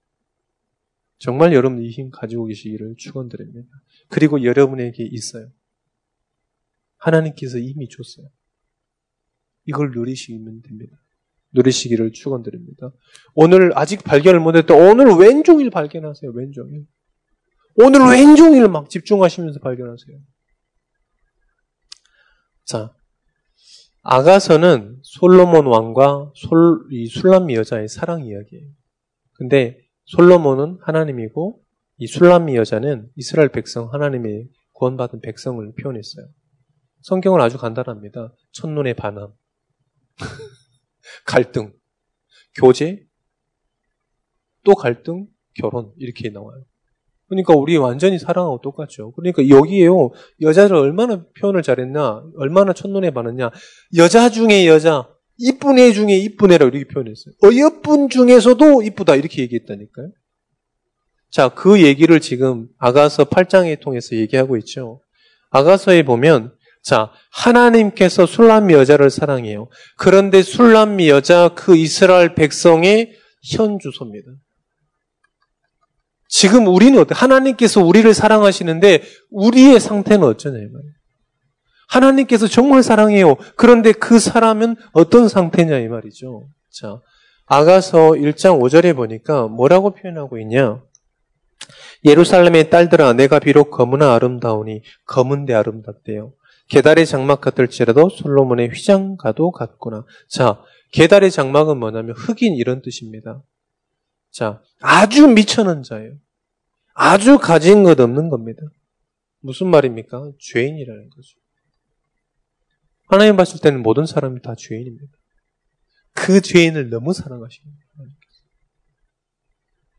정말 1.19 1.53
여러분 1.55 1.83
이 1.83 1.91
힘 1.91 2.11
가지고 2.11 2.47
계시기를 2.47 2.97
축원드립니다. 2.97 3.69
그리고 4.09 4.43
여러분에게 4.43 5.05
있어요. 5.05 5.51
하나님께서 6.99 7.59
이미 7.59 7.89
줬어요. 7.89 8.29
이걸 9.67 9.91
누리시면 9.93 10.63
됩니다. 10.63 11.04
누리시기를 11.55 12.13
축원드립니다. 12.13 12.91
오늘 13.35 13.71
아직 13.77 14.05
발견을 14.05 14.41
못했던 14.41 14.77
오늘 14.77 15.15
왼종일 15.17 15.71
발견하세요. 15.71 16.33
왼종일. 16.33 16.87
오늘 17.77 18.01
왼종일 18.11 18.69
막 18.69 18.89
집중하시면서 18.89 19.61
발견하세요. 19.61 20.19
자, 22.65 22.95
아가서는 24.03 24.99
솔로몬 25.03 25.67
왕과 25.67 26.33
솔, 26.35 26.87
이 26.91 27.07
술람미 27.07 27.55
여자의 27.57 27.89
사랑 27.89 28.25
이야기예요. 28.25 28.69
근데 29.35 29.79
솔로몬은 30.07 30.79
하나님이고 30.83 31.63
이 31.99 32.07
술람미 32.07 32.57
여자는 32.57 33.09
이스라엘 33.17 33.49
백성 33.49 33.93
하나님의 33.93 34.49
구원받은 34.73 35.21
백성을 35.21 35.73
표현했어요. 35.75 36.27
성경은 37.03 37.41
아주 37.41 37.59
간단합니다. 37.59 38.35
첫눈에 38.53 38.95
반함, 38.95 39.33
갈등, 41.35 41.73
교제, 42.55 43.01
또 44.63 44.75
갈등, 44.75 45.27
결혼 45.55 45.91
이렇게 45.99 46.31
나와요. 46.31 46.63
그러니까 47.27 47.55
우리 47.55 47.77
완전히 47.77 48.21
사랑하고 48.21 48.61
똑같죠. 48.61 49.11
그러니까 49.15 49.49
여기에요. 49.49 50.13
여자를 50.41 50.77
얼마나 50.77 51.27
표현을 51.41 51.63
잘했나, 51.63 52.23
얼마나 52.37 52.73
첫눈에 52.73 53.11
반했냐. 53.11 53.51
여자 53.97 54.31
중에 54.31 54.69
여자, 54.69 55.09
이쁜 55.37 55.81
애 55.81 55.91
중에 55.93 56.13
이쁜 56.13 56.53
애라고 56.53 56.77
이렇게 56.77 56.87
표현했어요. 56.95 57.35
어여쁜 57.43 58.11
중에서도 58.11 58.83
이쁘다 58.83 59.17
이렇게 59.17 59.43
얘기했다니까요. 59.43 60.13
자, 61.33 61.49
그 61.49 61.83
얘기를 61.83 62.21
지금 62.21 62.69
아가서 62.79 63.25
8장에 63.25 63.81
통해서 63.81 64.15
얘기하고 64.15 64.57
있죠. 64.59 65.03
아가서에 65.51 66.05
보면 66.05 66.55
자, 66.85 67.11
하나님께서 67.33 68.27
술람미 68.27 68.75
여자를 68.75 69.09
사랑해요. 69.09 69.69
그런데 69.97 70.43
술람미 70.43 71.09
여자 71.09 71.49
그 71.55 71.77
이스라엘 71.77 72.35
백성의 72.35 73.15
현 73.43 73.79
주소입니다. 73.79 74.31
지금 76.29 76.67
우리는 76.67 76.99
어때? 77.01 77.15
하나님께서 77.15 77.83
우리를 77.83 78.13
사랑하시는데 78.13 79.03
우리의 79.31 79.81
상태는 79.81 80.27
어쩌냐. 80.27 80.59
하나님께서 81.89 82.49
정말 82.49 82.83
사랑해요. 82.83 83.37
그런데 83.57 83.93
그 83.93 84.19
사람은 84.19 84.77
어떤 84.93 85.29
상태냐 85.29 85.79
이 85.79 85.89
말이죠. 85.89 86.49
자, 86.71 87.01
아가서 87.47 88.11
1장 88.11 88.61
5절에 88.61 88.95
보니까 88.95 89.49
뭐라고 89.49 89.95
표현하고 89.95 90.39
있냐? 90.41 90.83
예루살렘의 92.05 92.69
딸들아 92.69 93.15
내가 93.15 93.39
비록 93.39 93.71
검으나 93.71 94.15
아름다우니 94.15 94.83
검은데 95.07 95.55
아름답대요. 95.55 96.33
계달의 96.69 97.07
장막 97.07 97.41
같을지라도 97.41 98.09
솔로몬의 98.09 98.69
휘장가도 98.71 99.51
같구나. 99.53 100.05
자, 100.29 100.63
계달의 100.93 101.31
장막은 101.31 101.79
뭐냐면 101.79 102.15
흑인 102.17 102.55
이런 102.55 102.83
뜻입니다. 102.83 103.43
자, 104.31 104.63
아주 104.81 105.27
미천한 105.29 105.83
자예요. 105.83 106.15
아주 106.95 107.39
가진 107.39 107.83
것 107.83 107.99
없는 108.01 108.29
겁니다. 108.29 108.63
무슨 109.41 109.69
말입니까? 109.69 110.33
죄인이라는 110.39 111.11
거죠. 111.11 111.37
하나님 113.09 113.37
봤을 113.37 113.61
때는 113.61 113.83
모든 113.83 114.07
사람이 114.07 114.41
다 114.41 114.55
죄인입니다. 114.57 115.13
그 116.15 116.41
죄인을 116.41 116.89
너무 116.91 117.13
사랑하십니다. 117.13 117.85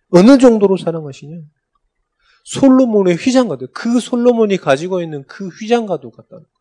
어느 0.10 0.38
정도로 0.38 0.78
사랑하시냐? 0.78 1.36
솔로몬의 2.45 3.15
휘장가도 3.15 3.67
그 3.73 3.99
솔로몬이 3.99 4.58
가지고 4.58 5.01
있는 5.01 5.23
그 5.25 5.47
휘장가도 5.47 6.12
거죠. 6.12 6.55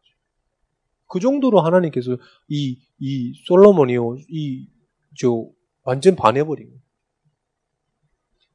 그 1.14 1.20
정도로 1.20 1.60
하나님께서 1.60 2.16
이, 2.48 2.76
이 2.98 3.32
솔로몬이요, 3.46 4.16
이, 4.28 4.66
저, 5.16 5.46
완전 5.84 6.16
반해버린 6.16 6.66
거예요. 6.66 6.80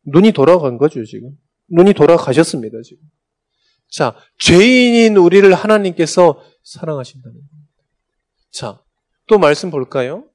눈이 0.07 0.33
돌아간 0.33 0.77
거죠, 0.77 1.05
지금. 1.05 1.37
눈이 1.69 1.93
돌아가셨습니다, 1.93 2.81
지금. 2.83 3.01
자, 3.89 4.13
죄인인 4.39 5.15
우리를 5.15 5.53
하나님께서 5.53 6.43
사랑하신다는 6.63 7.33
겁니다. 7.33 7.55
자, 8.51 8.83
또 9.27 9.39
말씀 9.39 9.71
볼까요? 9.71 10.25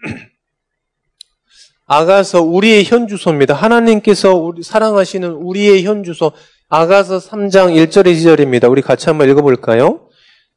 아가서 1.84 2.40
우리의 2.40 2.84
현주소입니다. 2.84 3.52
하나님께서 3.52 4.34
우리, 4.34 4.62
사랑하시는 4.62 5.30
우리의 5.30 5.84
현주소. 5.84 6.32
아가서 6.70 7.18
3장 7.18 7.74
1절의 7.76 8.14
지절입니다. 8.14 8.68
우리 8.68 8.80
같이 8.80 9.10
한번 9.10 9.28
읽어볼까요? 9.28 10.09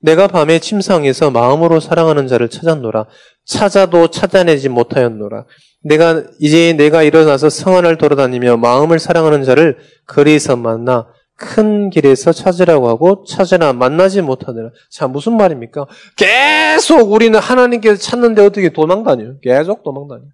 내가 0.04 0.28
밤에 0.28 0.60
침상에서 0.60 1.32
마음으로 1.32 1.80
사랑하는 1.80 2.28
자를 2.28 2.50
찾았노라. 2.50 3.06
찾아도 3.46 4.10
찾아내지 4.10 4.68
못하였노라. 4.68 5.46
내가 5.82 6.24
이제 6.42 6.74
내가 6.74 7.04
일어나서 7.04 7.50
성안을 7.50 7.98
돌아다니며 7.98 8.58
마음을 8.58 9.00
사랑하는 9.00 9.46
자를 9.46 9.78
거리에서 10.06 10.58
만나 10.58 11.08
큰 11.38 11.90
길에서 11.90 12.34
찾으라고 12.34 12.90
하고 12.90 13.24
찾으나 13.28 13.72
만나지 13.72 14.22
못하더라. 14.22 14.72
자, 14.92 15.08
무슨 15.08 15.38
말입니까? 15.38 15.86
계속 16.18 17.12
우리는 17.12 17.40
하나님께서 17.40 17.96
찾는데 17.96 18.46
어떻게 18.46 18.70
도망다녀요? 18.74 19.40
계속 19.42 19.84
도망다녀요. 19.84 20.28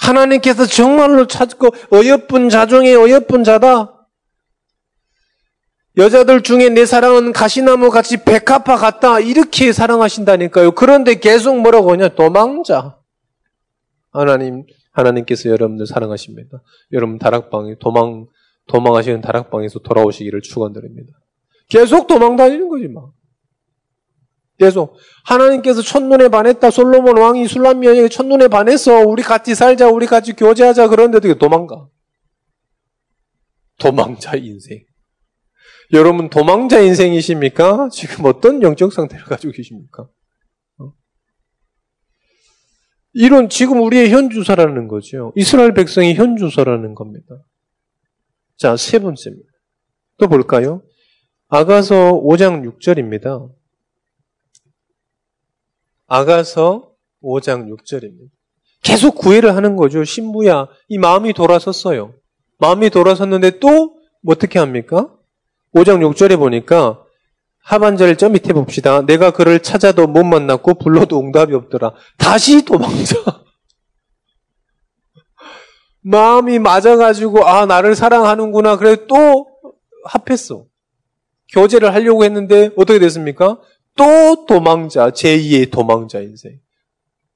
하나님께서 0.00 0.64
정말로 0.64 1.26
찾고 1.26 1.68
어여쁜 1.92 2.48
자중에 2.48 2.94
어여쁜 2.94 3.44
자다. 3.44 4.01
여자들 5.98 6.42
중에 6.42 6.70
내 6.70 6.86
사랑은 6.86 7.32
가시나무 7.32 7.90
같이 7.90 8.24
백합화 8.24 8.76
같다. 8.76 9.20
이렇게 9.20 9.72
사랑하신다니까요. 9.72 10.72
그런데 10.72 11.16
계속 11.16 11.60
뭐라고 11.60 11.92
하냐? 11.92 12.08
도망자. 12.10 12.98
하나님, 14.10 14.64
하나님께서 14.92 15.50
여러분들 15.50 15.86
사랑하십니다. 15.86 16.62
여러분 16.92 17.18
다락방에 17.18 17.76
도망, 17.78 18.26
도망하시는 18.68 19.20
다락방에서 19.20 19.80
돌아오시기를 19.80 20.40
축원드립니다. 20.40 21.12
계속 21.68 22.06
도망 22.06 22.36
다니는 22.36 22.68
거지 22.68 22.88
막. 22.88 23.12
계속 24.58 24.96
하나님께서 25.24 25.82
첫눈에 25.82 26.28
반했다. 26.28 26.70
솔로몬 26.70 27.18
왕이 27.18 27.48
술람미 27.48 27.86
여에게 27.86 28.08
첫눈에 28.08 28.48
반했어. 28.48 29.00
우리 29.00 29.22
같이 29.22 29.54
살자. 29.54 29.88
우리 29.88 30.06
같이 30.06 30.34
교제하자. 30.34 30.88
그런데 30.88 31.18
어떻게 31.18 31.34
도망가? 31.34 31.88
도망자 33.78 34.36
인생. 34.36 34.84
여러분 35.92 36.30
도망자 36.30 36.80
인생이십니까? 36.80 37.90
지금 37.92 38.24
어떤 38.24 38.62
영적 38.62 38.92
상태를 38.92 39.24
가지고 39.26 39.52
계십니까? 39.52 40.08
어? 40.78 40.92
이런 43.12 43.50
지금 43.50 43.82
우리의 43.82 44.10
현주사라는 44.10 44.88
거죠. 44.88 45.32
이스라엘 45.36 45.74
백성이 45.74 46.14
현주사라는 46.14 46.94
겁니다. 46.94 47.44
자, 48.56 48.76
세 48.76 48.98
번째입니다. 48.98 49.48
또 50.18 50.28
볼까요? 50.28 50.82
아가서 51.48 52.12
5장 52.22 52.64
6절입니다. 52.78 53.52
아가서 56.06 56.94
5장 57.22 57.68
6절입니다. 57.68 58.30
계속 58.82 59.16
구애를 59.16 59.54
하는 59.54 59.76
거죠. 59.76 60.04
신부야, 60.04 60.68
이 60.88 60.98
마음이 60.98 61.34
돌아섰어요. 61.34 62.14
마음이 62.58 62.90
돌아섰는데 62.90 63.58
또 63.58 64.00
어떻게 64.26 64.58
합니까? 64.58 65.14
5장 65.74 66.00
6절에 66.12 66.38
보니까 66.38 67.04
하반절을 67.64 68.16
저 68.16 68.28
밑에 68.28 68.52
봅시다. 68.52 69.02
내가 69.02 69.30
그를 69.32 69.60
찾아도 69.60 70.06
못 70.06 70.24
만났고 70.24 70.74
불러도 70.74 71.20
응답이 71.20 71.54
없더라. 71.54 71.94
다시 72.18 72.64
도망쳐. 72.64 73.16
마음이 76.02 76.58
맞아가지고 76.58 77.46
아 77.46 77.66
나를 77.66 77.94
사랑하는구나. 77.94 78.76
그래 78.76 79.06
또 79.06 79.46
합했어. 80.04 80.66
교제를 81.52 81.94
하려고 81.94 82.24
했는데 82.24 82.70
어떻게 82.76 82.98
됐습니까? 82.98 83.60
또 83.94 84.46
도망자 84.46 85.10
제2의 85.10 85.70
도망자 85.70 86.20
인생. 86.20 86.58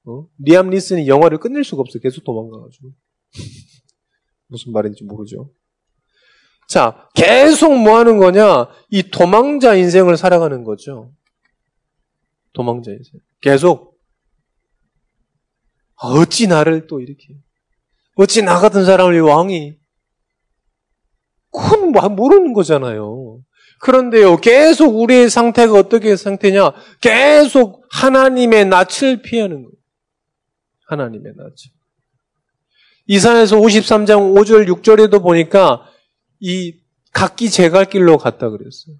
어? 0.05 0.25
리암 0.39 0.69
리슨이 0.69 1.07
영화를 1.07 1.37
끝낼 1.37 1.63
수가 1.63 1.81
없어. 1.81 1.99
계속 1.99 2.23
도망가가지고. 2.23 2.89
무슨 4.47 4.71
말인지 4.73 5.03
모르죠. 5.03 5.51
자, 6.67 7.09
계속 7.15 7.75
뭐 7.77 7.97
하는 7.97 8.17
거냐? 8.17 8.67
이 8.89 9.09
도망자 9.09 9.75
인생을 9.75 10.17
살아가는 10.17 10.63
거죠. 10.63 11.11
도망자 12.53 12.91
인생. 12.91 13.21
계속. 13.41 13.97
어찌 15.95 16.47
나를 16.47 16.87
또 16.87 16.99
이렇게. 16.99 17.35
어찌 18.15 18.41
나 18.41 18.59
같은 18.59 18.85
사람을 18.85 19.21
왕이. 19.21 19.77
그건 21.51 21.91
뭐 21.91 22.07
모르는 22.09 22.53
거잖아요. 22.53 23.39
그런데요, 23.79 24.37
계속 24.37 24.95
우리의 24.99 25.29
상태가 25.29 25.73
어떻게 25.73 26.15
상태냐? 26.15 26.73
계속 26.99 27.85
하나님의 27.91 28.65
낯을 28.65 29.21
피하는 29.23 29.63
거예요. 29.63 29.71
하나님의 30.87 31.33
낯을. 31.35 31.53
이사에서 33.05 33.55
53장 33.57 34.35
5절, 34.35 34.67
6절에도 34.67 35.21
보니까 35.21 35.86
이 36.39 36.73
각기 37.13 37.49
제 37.49 37.69
갈 37.69 37.85
길로 37.85 38.17
갔다 38.17 38.49
그랬어요. 38.49 38.95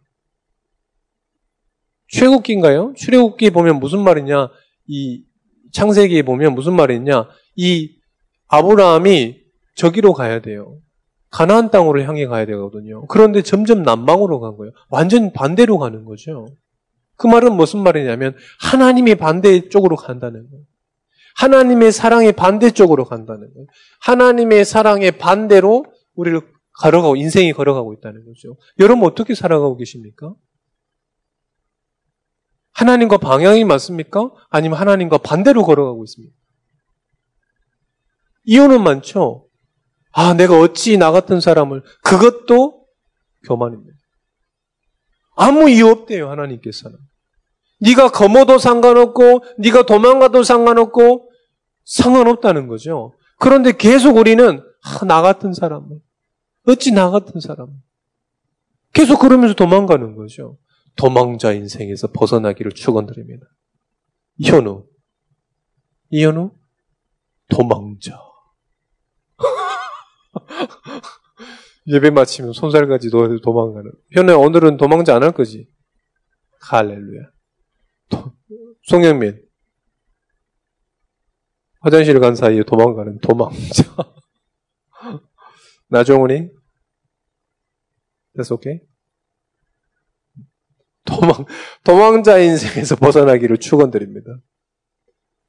출애굽기인가요? 2.08 2.94
출애굽기 2.96 3.50
보면 3.52 3.80
무슨 3.80 4.00
말이냐? 4.04 4.50
이 4.88 5.24
창세기에 5.74 6.24
보면 6.24 6.56
무슨 6.56 6.74
말이냐? 6.76 7.28
이 7.56 7.96
아브라함이 8.48 9.42
저기로 9.76 10.14
가야 10.14 10.40
돼요. 10.42 10.80
가나안 11.30 11.70
땅으로 11.70 12.02
향해 12.04 12.26
가야 12.26 12.46
되거든요. 12.46 13.06
그런데 13.08 13.42
점점 13.42 13.84
남방으로 13.84 14.40
간 14.40 14.56
거예요. 14.56 14.72
완전 14.90 15.34
반대로 15.34 15.78
가는 15.78 16.06
거죠. 16.06 16.46
그 17.18 17.28
말은 17.28 17.54
무슨 17.56 17.82
말이냐면 17.84 18.36
하나님의 18.62 19.16
반대 19.16 19.68
쪽으로 19.68 19.98
간다는 19.98 20.50
거예요. 20.50 20.64
하나님의 21.36 21.92
사랑의 21.92 22.32
반대 22.32 22.72
쪽으로 22.72 23.04
간다는 23.04 23.54
거예요. 23.54 23.68
하나님의 24.02 24.64
사랑의 24.66 25.18
반대로 25.18 25.86
우리를 26.16 26.42
걸어가고 26.80 27.16
인생이 27.16 27.54
걸어가고 27.54 27.94
있다는 27.94 28.26
거죠. 28.26 28.58
여러분 28.80 29.06
어떻게 29.06 29.36
살아가고 29.36 29.78
계십니까? 29.78 30.34
하나님과 32.74 33.18
방향이 33.18 33.64
맞습니까? 33.66 34.32
아니면 34.50 34.80
하나님과 34.80 35.18
반대로 35.18 35.64
걸어가고 35.64 36.04
있습니까? 36.04 36.36
이유는 38.44 38.84
많죠. 38.84 39.48
아, 40.12 40.34
내가 40.34 40.60
어찌 40.60 40.98
나 40.98 41.12
같은 41.12 41.42
사람을 41.42 41.84
그것도 42.04 42.86
교만입니다. 43.46 43.98
아무 45.36 45.70
이유 45.70 45.88
없대요 45.88 46.30
하나님께서는. 46.30 46.98
네가 47.82 48.10
거머도 48.10 48.58
상관없고 48.58 49.44
네가 49.60 49.86
도망가도 49.86 50.44
상관없고 50.44 51.32
상관없다는 51.86 52.68
거죠. 52.68 53.14
그런데 53.38 53.72
계속 53.72 54.18
우리는 54.18 54.64
아, 54.84 55.06
나 55.06 55.22
같은 55.22 55.54
사람을 55.54 56.00
어찌 56.68 56.92
나 56.92 57.10
같은 57.10 57.40
사람 57.40 57.82
계속 58.94 59.20
그러면서 59.20 59.56
도망가는 59.56 60.16
거죠. 60.16 60.58
도망자 60.96 61.54
인생에서 61.54 62.12
벗어나기를 62.12 62.72
축원드립니다. 62.72 63.46
이현우, 64.38 64.88
이현우, 66.10 66.52
도망자. 67.50 68.20
예배 71.88 72.10
마치면 72.10 72.54
손살까지 72.54 73.10
도망가는. 73.44 73.92
현우 74.12 74.34
오늘은 74.36 74.78
도망자 74.78 75.16
안 75.16 75.24
할 75.24 75.32
거지? 75.32 75.70
할렐루야. 76.62 77.30
송영민. 78.84 79.46
화장실 81.82 82.20
간 82.20 82.36
사이에 82.36 82.64
도망가는 82.64 83.20
도망자. 83.20 83.84
나정훈이? 85.90 86.50
That's 88.38 88.52
okay? 88.54 88.82
도망, 91.06 91.46
도망자 91.84 92.38
인생에서 92.38 92.96
벗어나기를 92.98 93.58
축원드립니다. 93.58 94.40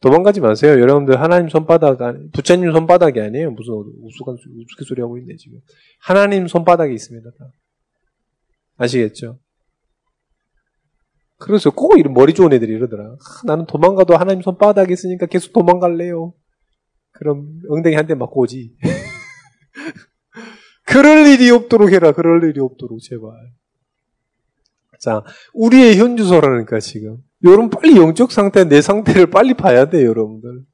도망가지 0.00 0.40
마세요. 0.40 0.80
여러분들 0.80 1.20
하나님 1.20 1.48
손바닥, 1.48 1.98
부처님 2.32 2.70
손바닥이 2.70 3.20
아니에요. 3.20 3.50
무슨 3.50 3.74
우스갯, 4.02 4.36
우스갯소리 4.56 5.00
하고 5.02 5.18
있네, 5.18 5.34
지금. 5.36 5.58
하나님 6.00 6.46
손바닥이 6.46 6.94
있습니다. 6.94 7.28
아시겠죠? 8.76 9.40
그래서 11.38 11.70
꼭 11.70 11.98
이런 11.98 12.14
머리 12.14 12.32
좋은 12.32 12.52
애들이 12.52 12.72
이러더라. 12.74 13.04
아, 13.04 13.16
나는 13.44 13.66
도망가도 13.66 14.16
하나님 14.16 14.42
손바닥이 14.42 14.92
있으니까 14.92 15.26
계속 15.26 15.52
도망갈래요. 15.52 16.32
그럼 17.12 17.60
엉덩이 17.68 17.96
한 17.96 18.06
대 18.06 18.14
맞고 18.14 18.42
오지. 18.42 18.76
그럴 20.88 21.26
일이 21.26 21.50
없도록 21.50 21.92
해라. 21.92 22.12
그럴 22.12 22.42
일이 22.44 22.60
없도록 22.60 23.00
제발. 23.02 23.30
자, 25.00 25.22
우리의 25.52 25.98
현주소라니까 25.98 26.80
지금. 26.80 27.18
여러분 27.44 27.70
빨리 27.70 27.96
영적 27.96 28.32
상태, 28.32 28.64
내 28.64 28.80
상태를 28.80 29.30
빨리 29.30 29.54
봐야 29.54 29.88
돼요, 29.88 30.08
여러분들. 30.08 30.64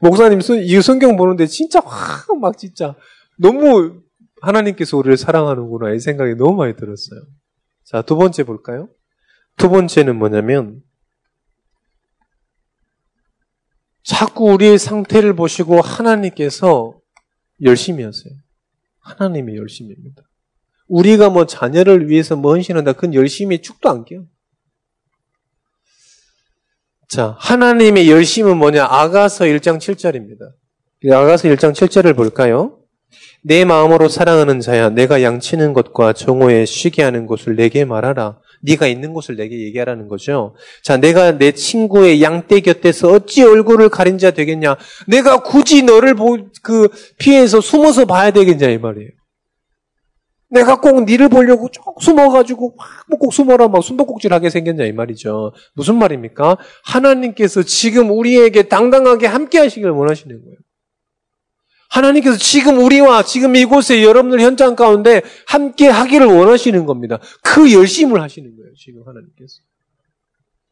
목사님 0.00 0.40
이 0.62 0.82
성경 0.82 1.16
보는데 1.16 1.46
진짜 1.46 1.80
확 1.80 2.36
막 2.38 2.58
진짜 2.58 2.94
너무 3.38 4.02
하나님께서 4.42 4.96
우리를 4.98 5.16
사랑하는구나 5.16 5.94
이 5.94 6.00
생각이 6.00 6.34
너무 6.34 6.54
많이 6.54 6.76
들었어요. 6.76 7.22
자, 7.84 8.02
두 8.02 8.16
번째 8.16 8.44
볼까요? 8.44 8.88
두 9.56 9.70
번째는 9.70 10.16
뭐냐면 10.16 10.82
자꾸 14.02 14.52
우리의 14.52 14.78
상태를 14.78 15.34
보시고 15.34 15.80
하나님께서 15.80 17.00
열심히 17.62 18.04
하세요. 18.04 18.34
하나님이 19.06 19.56
열심입니다. 19.56 20.22
우리가 20.88 21.30
뭐 21.30 21.46
자녀를 21.46 22.08
위해서 22.08 22.36
뭐 22.36 22.52
헌신한다. 22.52 22.92
그건 22.94 23.14
열심히 23.14 23.62
축도 23.62 23.88
안 23.88 24.04
껴. 24.04 24.24
자, 27.08 27.36
하나님의 27.38 28.10
열심은 28.10 28.56
뭐냐? 28.56 28.84
아가서 28.84 29.44
1장 29.44 29.78
7절입니다. 29.78 30.52
아가서 31.12 31.48
1장 31.48 31.72
7절을 31.72 32.16
볼까요? 32.16 32.80
내 33.42 33.64
마음으로 33.64 34.08
사랑하는 34.08 34.58
자야, 34.58 34.90
내가 34.90 35.22
양치는 35.22 35.72
것과 35.72 36.12
정오에 36.12 36.64
쉬게 36.64 37.02
하는 37.04 37.26
곳을 37.26 37.54
내게 37.54 37.84
말하라. 37.84 38.40
네가 38.62 38.86
있는 38.86 39.12
곳을 39.12 39.36
내게 39.36 39.58
얘기하라는 39.60 40.08
거죠. 40.08 40.54
자, 40.82 40.96
내가 40.96 41.38
내 41.38 41.52
친구의 41.52 42.22
양떼 42.22 42.60
곁에서 42.60 43.12
어찌 43.12 43.42
얼굴을 43.42 43.88
가린 43.88 44.18
자 44.18 44.30
되겠냐? 44.30 44.76
내가 45.06 45.42
굳이 45.42 45.82
너를 45.82 46.14
보, 46.14 46.38
그 46.62 46.88
피해서 47.18 47.60
숨어서 47.60 48.04
봐야 48.04 48.30
되겠냐 48.30 48.68
이 48.70 48.78
말이에요. 48.78 49.10
내가 50.48 50.80
꼭 50.80 51.04
니를 51.04 51.28
보려고 51.28 51.68
쭉 51.70 51.82
숨어가지고 52.00 52.76
막꼭 53.10 53.32
숨어라 53.32 53.68
막 53.68 53.82
숨바꼭질하게 53.82 54.50
생겼냐 54.50 54.84
이 54.84 54.92
말이죠. 54.92 55.52
무슨 55.74 55.96
말입니까? 55.98 56.56
하나님께서 56.84 57.62
지금 57.62 58.10
우리에게 58.10 58.64
당당하게 58.64 59.26
함께 59.26 59.58
하시길 59.58 59.90
원하시는 59.90 60.40
거예요. 60.40 60.56
하나님께서 61.90 62.36
지금 62.36 62.78
우리와 62.78 63.22
지금 63.22 63.56
이곳에 63.56 64.02
여러분들 64.02 64.40
현장 64.40 64.76
가운데 64.76 65.22
함께 65.46 65.88
하기를 65.88 66.26
원하시는 66.26 66.84
겁니다. 66.86 67.18
그 67.42 67.72
열심을 67.72 68.20
하시는 68.20 68.54
거예요. 68.56 68.72
지금 68.76 69.02
하나님께서. 69.06 69.60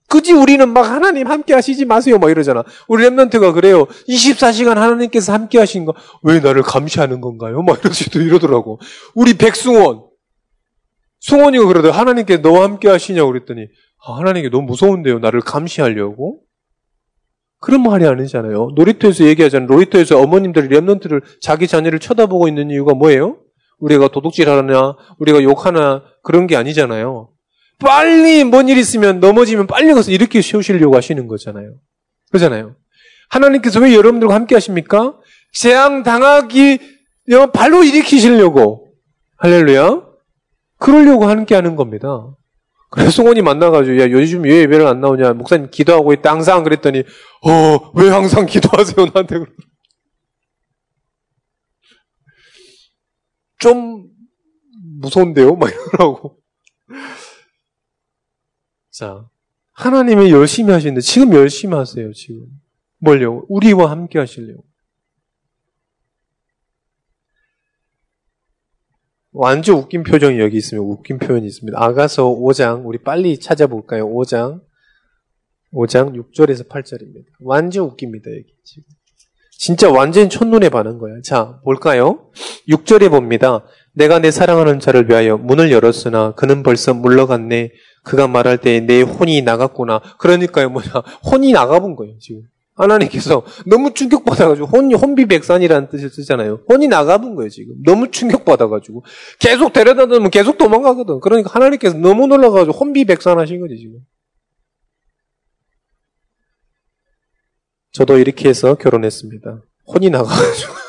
그지 0.09 0.33
우리는 0.33 0.69
막 0.73 0.83
하나님 0.83 1.27
함께 1.27 1.55
하시지 1.55 1.85
마세요 1.87 2.19
막 2.19 2.31
이러잖아. 2.31 2.63
우리 2.89 3.05
랩런트가 3.05 3.55
그래요. 3.55 3.87
24시간 4.09 4.75
하나님께서 4.75 5.33
함께 5.33 5.59
하신 5.59 5.85
거 5.87 5.95
왜 6.23 6.41
나를 6.41 6.63
감시하는 6.63 7.21
건가요? 7.21 7.63
막 7.63 7.81
이러시도 7.85 8.21
이러더라고. 8.21 8.79
우리 9.15 9.35
백승원 9.35 10.03
승원이가 11.21 11.67
그러더 11.67 11.91
하나님께 11.91 12.39
너와 12.39 12.65
함께 12.65 12.89
하시냐고 12.89 13.33
그랬더니 13.33 13.67
아, 14.07 14.13
하나님께 14.19 14.51
너무 14.51 14.67
무서운데요. 14.67 15.19
나를 15.21 15.41
감시하려고. 15.41 16.44
그런 17.65 17.83
말이 17.83 18.07
아니잖아요. 18.07 18.73
놀이터에서 18.75 19.25
얘기하잖아요. 19.25 19.67
놀이터에서 19.69 20.21
어머님들이 20.21 20.69
랩런트를 20.69 21.23
자기 21.41 21.67
자녀를 21.67 21.99
쳐다보고 21.99 22.47
있는 22.47 22.71
이유가 22.71 22.93
뭐예요? 22.93 23.39
우리가 23.79 24.09
도둑질 24.09 24.51
하느냐, 24.51 24.93
우리가 25.19 25.43
욕하나 25.43 26.03
그런 26.23 26.47
게 26.47 26.57
아니잖아요. 26.57 27.31
빨리 27.79 28.45
뭔 28.45 28.69
일 28.69 28.77
있으면 28.77 29.19
넘어지면 29.19 29.67
빨리 29.67 29.95
가서 29.95 30.11
이렇게 30.11 30.43
세우시려고 30.43 30.95
하시는 30.95 31.27
거잖아요. 31.27 31.73
그러잖아요. 32.31 32.77
하나님께서 33.31 33.81
왜 33.81 33.95
여러분들과 33.95 34.35
함께 34.35 34.55
하십니까? 34.55 35.19
재앙 35.55 36.03
당하기 36.03 36.79
발로 37.55 37.83
일으키시려고 37.83 38.93
할렐루야. 39.39 40.03
그러려고 40.79 41.25
함께 41.25 41.55
하는 41.55 41.77
겁니다. 41.77 42.29
그래서 42.95 43.11
송원이 43.11 43.43
만나가지고 43.43 43.99
야 44.01 44.09
요즘 44.11 44.45
왜 44.45 44.61
예배를 44.61 44.87
안 44.87 45.01
나오냐 45.01 45.33
목사님 45.33 45.69
기도하고 45.71 46.13
있다 46.13 46.31
항상 46.31 46.63
그랬더니 46.63 47.03
어 47.43 47.91
왜 47.95 48.09
항상 48.09 48.47
기도하세요 48.47 49.07
나한테 49.13 49.45
좀 53.59 54.07
무서운데요 55.01 55.57
막 55.57 55.71
이러라고 55.71 56.39
자, 58.91 59.29
하나님이 59.73 60.31
열심히 60.31 60.71
하시는데 60.73 61.01
지금 61.01 61.35
열심히 61.35 61.75
하세요, 61.75 62.13
지금. 62.13 62.47
뭘요? 62.99 63.45
우리와 63.49 63.91
함께 63.91 64.21
하시려고. 64.21 64.65
완전 69.35 69.77
웃긴 69.77 70.05
표정이 70.05 70.39
여기 70.39 70.57
있으면 70.57 70.85
웃긴 70.85 71.19
표현이 71.19 71.45
있습니다. 71.47 71.77
아가서 71.79 72.25
5장, 72.29 72.83
우리 72.87 72.99
빨리 72.99 73.39
찾아볼까요? 73.39 74.09
5장. 74.09 74.61
5장 75.73 76.15
6절에서 76.15 76.69
8절입니다. 76.69 77.25
완전 77.41 77.85
웃깁니다, 77.87 78.31
여기. 78.31 78.47
지금. 78.65 78.85
진짜 79.59 79.91
완전 79.91 80.29
첫눈에 80.31 80.69
반한 80.69 80.99
거야. 80.99 81.15
자, 81.25 81.61
볼까요? 81.65 82.31
6절에 82.69 83.11
봅니다. 83.11 83.65
내가 83.93 84.21
내 84.21 84.31
사랑하는 84.31 84.79
자를 84.79 85.09
위하여 85.09 85.37
문을 85.37 85.73
열었으나 85.73 86.33
그는 86.35 86.63
벌써 86.63 86.95
물러갔네. 86.95 87.73
그가 88.05 88.29
말할 88.29 88.59
때 88.59 88.81
내 88.81 89.01
혼이 89.03 89.43
나갔구나. 89.43 90.01
그러니까요, 90.19 90.71
뭐냐. 90.71 90.91
혼이 91.31 91.53
나가본 91.53 91.97
거예요, 91.97 92.19
지금. 92.21 92.43
하나님께서 92.75 93.45
너무 93.67 93.95
충격받아가지고 93.95 94.67
혼, 94.67 94.93
혼비백산이라는 94.93 95.89
뜻을 95.91 96.11
쓰잖아요. 96.11 96.65
혼이 96.69 96.89
나가본 96.89 97.37
거예요, 97.37 97.49
지금. 97.49 97.77
너무 97.85 98.11
충격받아가지고. 98.11 99.05
계속 99.39 99.73
데려다 99.73 100.07
놓으면 100.07 100.31
계속 100.31 100.59
도망가거든. 100.59 101.21
그러니까 101.21 101.51
하나님께서 101.53 101.97
너무 101.97 102.27
놀라가지고 102.27 102.73
혼비백산 102.73 103.39
하신 103.39 103.61
거지, 103.61 103.79
지금. 103.79 104.01
저도 107.93 108.19
이렇게 108.19 108.49
해서 108.49 108.75
결혼했습니다. 108.75 109.63
혼이 109.87 110.11
나가가지고. 110.11 110.75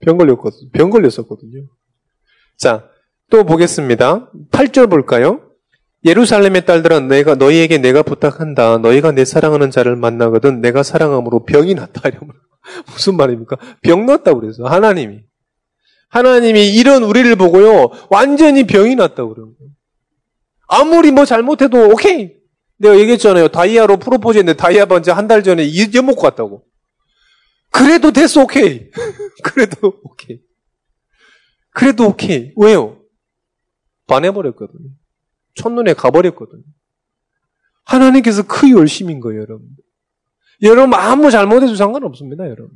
병 0.00 0.16
걸렸거든요. 0.16 0.70
병 0.72 0.88
걸렸었거든요. 0.88 1.66
자, 2.56 2.88
또 3.30 3.44
보겠습니다. 3.44 4.30
8절 4.50 4.88
볼까요? 4.88 5.49
예루살렘의 6.04 6.64
딸들아 6.64 7.00
내가 7.00 7.34
너희에게 7.34 7.78
내가 7.78 8.02
부탁한다. 8.02 8.78
너희가 8.78 9.12
내 9.12 9.24
사랑하는 9.24 9.70
자를 9.70 9.96
만나거든 9.96 10.60
내가 10.60 10.82
사랑함으로 10.82 11.44
병이 11.44 11.74
났다. 11.74 12.08
이러면 12.08 12.34
무슨 12.92 13.16
말입니까? 13.16 13.56
병 13.82 14.06
났다 14.06 14.34
그래서 14.34 14.64
하나님이 14.64 15.20
하나님이 16.08 16.74
이런 16.74 17.02
우리를 17.04 17.36
보고요 17.36 17.90
완전히 18.08 18.66
병이 18.66 18.96
났다 18.96 19.14
그러는 19.26 19.54
거예요. 19.58 19.70
아무리 20.68 21.10
뭐 21.10 21.24
잘못해도 21.24 21.90
오케이. 21.90 22.32
내가 22.78 22.98
얘기했잖아요. 22.98 23.48
다이아로 23.48 23.98
프로포즈했는데 23.98 24.56
다이아 24.56 24.86
반지 24.86 25.10
한 25.10 25.28
달 25.28 25.42
전에 25.42 25.62
잊어먹고 25.64 26.22
갔다고. 26.22 26.64
그래도 27.70 28.10
됐어 28.10 28.42
오케이. 28.42 28.88
그래도 29.44 30.00
오케이. 30.02 30.40
그래도 31.72 32.08
오케이. 32.08 32.52
왜요? 32.56 32.98
반해버렸거든요. 34.06 34.88
첫눈에 35.54 35.94
가버렸거든요. 35.94 36.62
하나님께서 37.84 38.42
그 38.46 38.70
열심인 38.70 39.20
거예요, 39.20 39.40
여러분. 39.42 39.68
여러분 40.62 40.94
아무 40.94 41.30
잘못해도 41.30 41.74
상관없습니다, 41.74 42.44
여러분. 42.44 42.70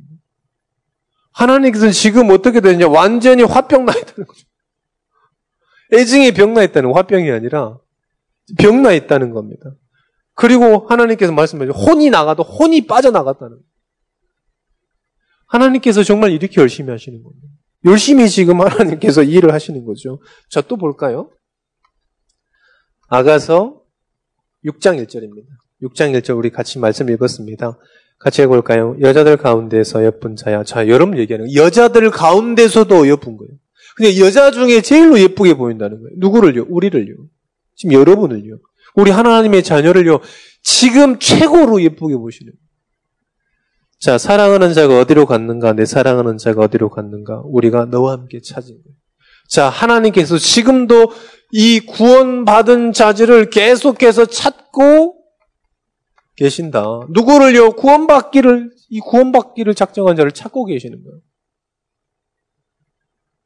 하나님께서는 1.33 1.91
지금 1.91 2.29
어떻게 2.31 2.61
되느냐 2.61 2.87
완전히 2.87 3.43
화병 3.43 3.85
나 3.85 3.93
있다는 3.93 4.25
거죠. 4.25 4.45
애증에 5.93 6.31
병나 6.31 6.63
있다는 6.63 6.93
화병이 6.93 7.29
아니라 7.31 7.77
병 8.57 8.81
나 8.81 8.91
있다는 8.91 9.31
겁니다. 9.31 9.75
그리고 10.33 10.85
하나님께서 10.87 11.31
말씀하죠. 11.31 11.71
혼이 11.71 12.09
나가도 12.09 12.43
혼이 12.43 12.87
빠져나갔다는 12.87 13.51
거예요. 13.51 13.63
하나님께서 15.47 16.03
정말 16.03 16.31
이렇게 16.31 16.59
열심히 16.59 16.91
하시는 16.91 17.21
겁니다. 17.21 17.47
열심히 17.85 18.29
지금 18.29 18.61
하나님께서 18.61 19.23
일을 19.23 19.53
하시는 19.53 19.85
거죠. 19.85 20.19
자, 20.49 20.61
또 20.61 20.75
볼까요? 20.75 21.29
아가서 23.07 23.81
6장 24.65 25.03
1절입니다. 25.05 25.45
6장 25.83 26.19
1절 26.19 26.37
우리 26.37 26.49
같이 26.49 26.79
말씀 26.79 27.09
읽었습니다. 27.09 27.77
같이 28.17 28.41
해볼까요? 28.41 28.95
여자들 29.01 29.37
가운데서 29.37 30.05
예쁜 30.05 30.35
자야. 30.35 30.63
자, 30.63 30.87
여러분 30.87 31.17
얘기하는 31.17 31.47
거예요. 31.47 31.63
여자들 31.63 32.09
가운데서도 32.11 33.07
예쁜 33.09 33.37
거예요. 33.37 33.51
근데 33.95 34.19
여자 34.19 34.51
중에 34.51 34.81
제일로 34.81 35.19
예쁘게 35.19 35.55
보인다는 35.55 36.01
거예요. 36.01 36.15
누구를요? 36.17 36.65
우리를요. 36.69 37.15
지금 37.75 37.93
여러분을요. 37.93 38.57
우리 38.95 39.11
하나님의 39.11 39.63
자녀를요. 39.63 40.19
지금 40.63 41.19
최고로 41.19 41.81
예쁘게 41.81 42.15
보시는 42.15 42.51
거예요. 42.51 42.65
자, 43.99 44.17
사랑하는 44.17 44.73
자가 44.73 44.99
어디로 44.99 45.25
갔는가? 45.25 45.73
내 45.73 45.85
사랑하는 45.85 46.37
자가 46.37 46.63
어디로 46.63 46.89
갔는가? 46.89 47.41
우리가 47.45 47.85
너와 47.85 48.13
함께 48.13 48.39
찾은 48.41 48.67
거예요. 48.67 48.95
자, 49.47 49.69
하나님께서 49.69 50.37
지금도 50.37 51.11
이 51.51 51.79
구원받은 51.79 52.93
자들을 52.93 53.49
계속해서 53.49 54.25
찾고 54.25 55.23
계신다. 56.35 56.83
누구를요? 57.09 57.71
구원받기를, 57.71 58.71
이 58.89 58.99
구원받기를 58.99 59.73
작정한 59.73 60.15
자를 60.15 60.31
찾고 60.31 60.65
계시는 60.65 61.03
거예요. 61.03 61.21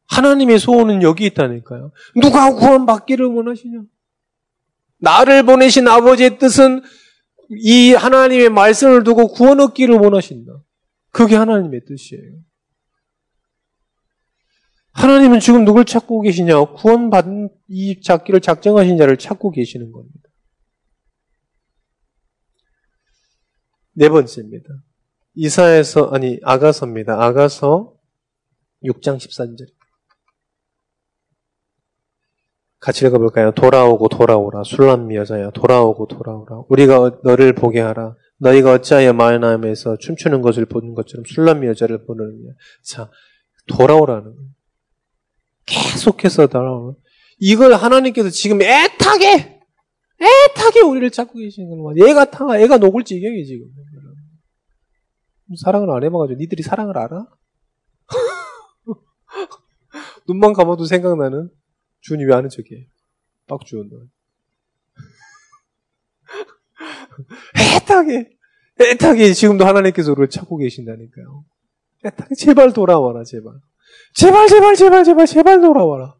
하나님의 0.08 0.60
소원은 0.60 1.04
여기 1.04 1.26
있다니까요. 1.28 1.92
누가 2.20 2.54
구원받기를 2.54 3.26
원하시냐? 3.28 3.82
나를 4.98 5.44
보내신 5.44 5.88
아버지의 5.88 6.40
뜻은 6.40 6.82
이 7.52 7.94
하나님의 7.94 8.50
말씀을 8.50 9.04
두고 9.04 9.30
구원 9.30 9.60
얻기를 9.60 9.96
원하신다. 9.96 10.52
그게 11.12 11.36
하나님의 11.36 11.82
뜻이에요. 11.86 12.40
하나님은 15.00 15.40
지금 15.40 15.64
누굴 15.64 15.86
찾고 15.86 16.22
계시냐? 16.24 16.62
구원받은 16.74 17.50
이 17.70 18.02
찾기를 18.02 18.42
작정하신 18.42 18.98
자를 18.98 19.16
찾고 19.16 19.52
계시는 19.52 19.94
겁니다. 19.94 20.20
네 23.94 24.10
번째입니다. 24.10 24.68
이사에서, 25.36 26.10
아니, 26.10 26.38
아가서입니다. 26.44 27.24
아가서 27.24 27.94
6장 28.84 29.16
14절. 29.16 29.68
같이 32.80 33.06
읽어볼까요? 33.06 33.52
돌아오고 33.52 34.10
돌아오라. 34.10 34.64
술람미 34.66 35.16
여자야. 35.16 35.52
돌아오고 35.52 36.08
돌아오라. 36.08 36.64
우리가 36.68 37.22
너를 37.24 37.54
보게 37.54 37.80
하라. 37.80 38.18
너희가 38.40 38.74
어찌하여 38.74 39.14
마을나임에서 39.14 39.98
춤추는 39.98 40.42
것을 40.42 40.66
보는 40.66 40.94
것처럼 40.94 41.24
술람미 41.26 41.68
여자를 41.68 42.06
보느냐. 42.06 42.50
자, 42.84 43.10
돌아오라는 43.68 44.36
거예요. 44.36 44.59
계속해서 45.70 46.48
돌아오는 46.48 46.96
이걸 47.40 47.74
하나님께서 47.74 48.30
지금 48.30 48.62
애타게 48.62 49.60
애타게 50.22 50.82
우리를 50.82 51.10
찾고 51.12 51.40
계시는 51.40 51.82
거예요. 51.82 52.10
애가 52.10 52.32
타가 52.32 52.60
애가 52.60 52.78
녹을 52.78 53.04
지경이 53.04 53.46
지금. 53.46 53.68
사랑을 55.64 55.90
안 55.92 56.04
해봐가지고 56.04 56.40
니들이 56.40 56.62
사랑을 56.62 56.98
알아? 56.98 57.26
눈만 60.28 60.54
감아도 60.54 60.86
생각나는 60.86 61.50
준이 62.02 62.26
왜 62.26 62.36
아는 62.36 62.50
척해? 62.50 62.88
빡주원 63.48 63.90
너. 63.90 63.98
애타게 67.78 68.30
애타게 68.82 69.34
지금도 69.34 69.66
하나님께서 69.66 70.12
우리를 70.12 70.30
찾고 70.30 70.58
계신다니까요. 70.58 71.46
애타게 72.06 72.36
제발 72.36 72.74
돌아와라 72.74 73.24
제발. 73.24 73.54
제발 74.16 74.48
제발 74.48 74.76
제발 74.76 75.04
제발 75.04 75.26
제발 75.28 75.62
돌아와라. 75.62 76.16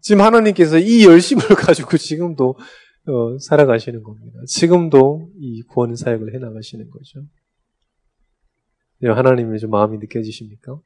지금 0.00 0.22
하나님께서 0.22 0.78
이 0.78 1.04
열심을 1.04 1.42
가지고 1.56 1.96
지금도 1.96 2.56
어, 3.08 3.38
살아가시는 3.38 4.02
겁니다. 4.02 4.38
지금도 4.46 5.30
이 5.38 5.62
구원 5.62 5.94
사역을 5.94 6.34
해 6.34 6.38
나가시는 6.38 6.90
거죠. 6.90 7.22
네, 9.00 9.10
하나님의 9.10 9.58
좀 9.58 9.70
마음이 9.70 9.98
느껴지십니까? 9.98 10.80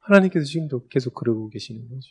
하나님께서 0.00 0.44
지금도 0.46 0.86
계속 0.88 1.14
그러고 1.14 1.48
계시는 1.48 1.88
거죠. 1.88 2.08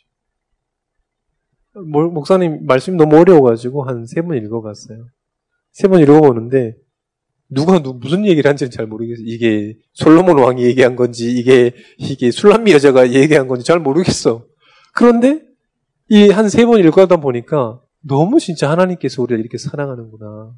목사님 2.12 2.64
말씀이 2.66 2.96
너무 2.96 3.16
어려워가지고 3.18 3.84
한 3.84 4.04
세 4.06 4.22
번 4.22 4.36
읽어봤어요. 4.38 5.08
세 5.72 5.88
번 5.88 6.00
읽어보는데 6.00 6.74
누가 7.48 7.80
누, 7.80 7.94
무슨 7.94 8.26
얘기를 8.26 8.48
한지는 8.48 8.70
잘 8.70 8.86
모르겠어요. 8.86 9.24
이게 9.26 9.74
솔로몬 9.92 10.38
왕이 10.38 10.62
얘기한 10.64 10.96
건지 10.96 11.30
이게 11.30 11.72
이게 11.98 12.30
술람미 12.30 12.72
여자가 12.72 13.12
얘기한 13.12 13.46
건지 13.48 13.64
잘 13.64 13.78
모르겠어. 13.80 14.44
그런데 14.94 15.42
이 16.10 16.30
한 16.30 16.46
세 16.46 16.64
번 16.66 16.80
읽어다 16.80 17.16
보니까 17.18 17.80
너무 18.02 18.38
진짜 18.40 18.70
하나님께서 18.70 19.22
우리를 19.22 19.40
이렇게 19.40 19.58
사랑하는구나. 19.58 20.52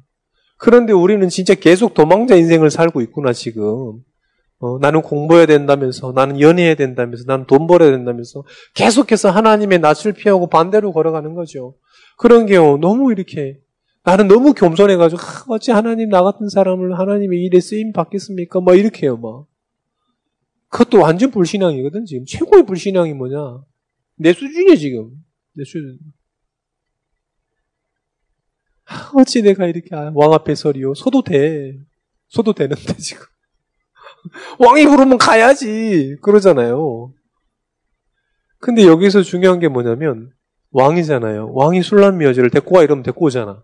그런데 0.57 0.93
우리는 0.93 1.27
진짜 1.29 1.53
계속 1.55 1.93
도망자 1.93 2.35
인생을 2.35 2.69
살고 2.69 3.01
있구나 3.01 3.33
지금. 3.33 3.99
어, 4.61 4.77
나는 4.79 5.01
공부해야 5.01 5.45
된다면서, 5.45 6.11
나는 6.13 6.41
연애해야 6.41 6.75
된다면서, 6.75 7.23
나는 7.27 7.45
돈 7.47 7.65
벌어야 7.65 7.91
된다면서, 7.91 8.43
계속해서 8.73 9.29
하나님의 9.29 9.79
낯을 9.79 10.11
피하고 10.13 10.47
반대로 10.49 10.91
걸어가는 10.91 11.33
거죠. 11.33 11.75
그런 12.17 12.45
경우 12.45 12.77
너무 12.77 13.13
이렇게, 13.13 13.57
나는 14.09 14.27
너무 14.27 14.53
겸손해가지고, 14.53 15.21
아, 15.21 15.45
어찌 15.49 15.69
하나님 15.69 16.09
나 16.09 16.23
같은 16.23 16.49
사람을 16.49 16.97
하나님의 16.97 17.43
일에 17.43 17.59
쓰임 17.59 17.93
받겠습니까? 17.93 18.59
막 18.59 18.73
이렇게 18.73 19.05
해요, 19.05 19.17
막. 19.17 19.45
그것도 20.69 20.99
완전 20.99 21.29
불신앙이거든, 21.29 22.05
지금. 22.05 22.25
최고의 22.25 22.65
불신앙이 22.65 23.13
뭐냐? 23.13 23.37
내 24.15 24.33
수준이야, 24.33 24.77
지금. 24.77 25.11
내 25.53 25.63
수준. 25.63 25.99
아, 28.85 29.11
어찌 29.13 29.43
내가 29.43 29.67
이렇게 29.67 29.89
왕 29.93 30.33
앞에 30.33 30.55
서리요? 30.55 30.95
서도 30.95 31.21
돼. 31.21 31.77
서도 32.29 32.53
되는데, 32.53 32.81
지금. 32.97 33.23
왕이 34.57 34.87
부르면 34.87 35.19
가야지. 35.19 36.15
그러잖아요. 36.23 37.13
근데 38.57 38.87
여기서 38.87 39.21
중요한 39.21 39.59
게 39.59 39.67
뭐냐면 39.67 40.31
왕이잖아요. 40.71 41.53
왕이 41.53 41.83
술람미 41.83 42.25
여자를 42.25 42.49
데리고 42.49 42.75
와 42.75 42.83
이러면 42.83 43.03
데리고 43.03 43.25
오잖아. 43.25 43.63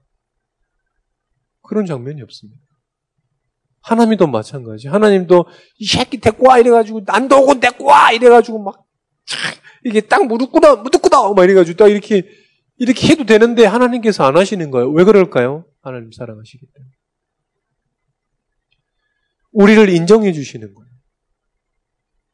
그런 1.67 1.85
장면이 1.85 2.21
없습니다. 2.21 2.61
하나님도 3.81 4.27
마찬가지. 4.27 4.87
하나님도 4.87 5.45
이 5.77 5.85
새끼 5.85 6.19
데리고 6.19 6.47
와 6.47 6.57
이래가지고 6.57 7.01
난도 7.05 7.43
오고 7.43 7.59
데리고 7.59 7.85
와 7.85 8.11
이래가지고 8.11 8.63
막 8.63 8.83
이게 9.83 10.01
딱 10.01 10.25
무릎 10.25 10.51
꿇어 10.51 10.77
무릎 10.77 11.01
꿇어 11.01 11.33
막 11.33 11.43
이래가지고 11.43 11.77
딱 11.77 11.87
이렇게 11.89 12.27
이렇게 12.77 13.07
해도 13.07 13.25
되는데 13.25 13.65
하나님께서 13.65 14.23
안 14.23 14.37
하시는 14.37 14.71
거예요. 14.71 14.89
왜 14.91 15.03
그럴까요? 15.03 15.65
하나님 15.81 16.11
사랑하시기 16.11 16.65
때문에. 16.65 16.91
우리를 19.51 19.89
인정해 19.89 20.33
주시는 20.33 20.73
거예요. 20.73 20.91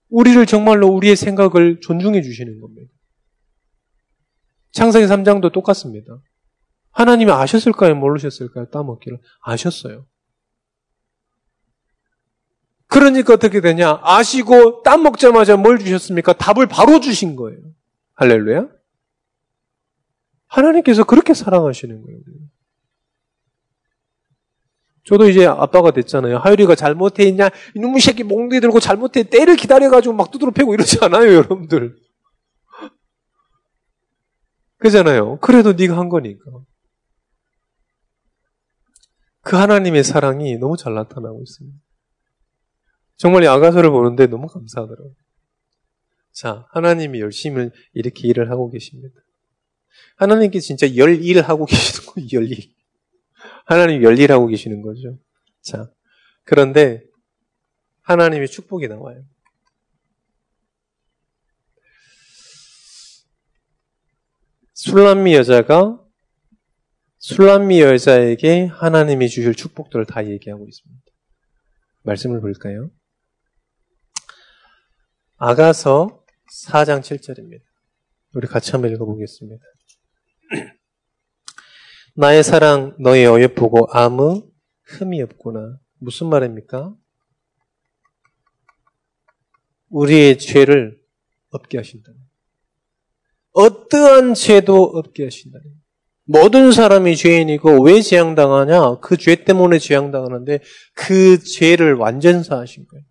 우리를 0.09 0.45
정말로 0.45 0.87
우리의 0.87 1.15
생각을 1.15 1.79
존중해 1.81 2.21
주시는 2.21 2.59
겁니다. 2.59 2.91
창세기 4.71 5.05
3장도 5.05 5.51
똑같습니다. 5.51 6.17
하나님이 6.91 7.32
아셨을까요? 7.32 7.95
모르셨을까요? 7.95 8.65
따먹기를. 8.69 9.19
아셨어요. 9.41 10.06
그러니까 12.88 13.34
어떻게 13.34 13.62
되냐? 13.62 13.99
아시고 14.04 14.84
따먹자마자 14.84 15.56
뭘 15.56 15.80
주셨습니까? 15.80 16.34
답을 16.34 16.67
바로 16.67 16.99
주신 16.99 17.36
거예요. 17.38 17.60
할렐루야. 18.15 18.67
하나님께서 20.47 21.06
그렇게 21.06 21.34
사랑하시는 21.34 22.01
거예요. 22.01 22.19
저도 25.06 25.30
이제 25.30 25.45
아빠가 25.45 25.91
됐잖아요. 25.91 26.38
하율이가 26.38 26.75
잘못해 26.75 27.23
있냐? 27.23 27.49
이놈의 27.75 28.01
새끼 28.01 28.23
몽둥이 28.23 28.60
들고 28.60 28.80
잘못해 28.80 29.23
때를 29.23 29.56
기다려가지고 29.56 30.13
막 30.13 30.30
두드러 30.30 30.51
패고 30.51 30.73
이러지 30.73 30.99
않아요, 31.01 31.34
여러분들. 31.34 31.95
그잖아요. 34.77 35.39
그래도 35.39 35.73
네가 35.73 35.97
한 35.97 36.10
거니까. 36.10 36.43
그 39.41 39.56
하나님의 39.56 40.04
사랑이 40.04 40.58
너무 40.58 40.77
잘 40.77 40.93
나타나고 40.93 41.41
있습니다. 41.41 41.77
정말 43.17 43.45
아가서를 43.45 43.91
보는데 43.91 44.27
너무 44.27 44.47
감사하더라고요. 44.47 45.13
자, 46.32 46.65
하나님이 46.71 47.19
열심히 47.19 47.69
이렇게 47.93 48.27
일을 48.27 48.49
하고 48.49 48.69
계십니다. 48.69 49.19
하나님께 50.15 50.60
진짜 50.60 50.95
열일 50.95 51.41
하고 51.41 51.65
계시는 51.65 52.06
거예요, 52.08 52.30
열일. 52.34 52.73
하나님 53.65 54.04
열일하고 54.04 54.47
계시는 54.47 54.82
거죠. 54.82 55.17
자, 55.62 55.91
그런데 56.43 57.04
하나님의 58.01 58.47
축복이 58.47 58.88
나와요. 58.88 59.23
술람미 64.73 65.36
여자가 65.36 66.00
술람미 67.23 67.81
여자에게 67.81 68.65
하나님이 68.65 69.29
주실 69.29 69.53
축복들을 69.53 70.07
다 70.07 70.25
얘기하고 70.25 70.67
있습니다. 70.67 71.03
말씀을 72.01 72.41
볼까요? 72.41 72.89
아가서 75.38 76.25
4장 76.65 77.01
7절입니다. 77.01 77.62
우리 78.34 78.47
같이 78.47 78.71
한번 78.71 78.91
읽어보겠습니다. 78.91 79.63
나의 82.15 82.43
사랑 82.43 82.95
너의 82.99 83.27
어여쁘고 83.27 83.89
아무 83.91 84.51
흠이 84.86 85.21
없구나. 85.21 85.77
무슨 85.99 86.27
말입니까? 86.27 86.95
우리의 89.89 90.39
죄를 90.39 90.99
없게 91.51 91.77
하신다. 91.77 92.12
어떠한 93.51 94.34
죄도 94.34 94.86
없게 94.95 95.25
하신다. 95.25 95.60
모든 96.31 96.71
사람이 96.71 97.15
죄인이고 97.17 97.83
왜 97.83 98.01
재앙당하냐? 98.01 98.99
그 99.01 99.17
죄 99.17 99.43
때문에 99.43 99.79
재앙당하는데 99.79 100.59
그 100.93 101.43
죄를 101.43 101.95
완전 101.95 102.41
사하신 102.43 102.87
거예요. 102.87 103.03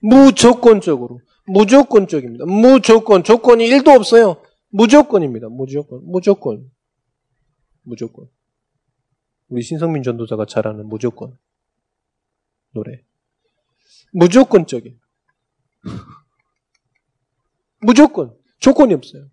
무조건적으로. 0.00 1.20
무조건적입니다. 1.46 2.44
무조건. 2.46 3.22
조건이 3.22 3.68
1도 3.68 3.96
없어요. 3.96 4.42
무조건입니다. 4.70 5.48
무조건. 5.48 6.00
무조건. 6.04 6.70
무조건. 7.82 8.26
우리 9.48 9.62
신성민 9.62 10.02
전도자가 10.02 10.46
잘하는 10.46 10.86
무조건. 10.88 11.38
노래. 12.72 13.02
무조건적인. 14.12 14.98
무조건. 17.80 18.34
조건이 18.58 18.94
없어요. 18.94 19.28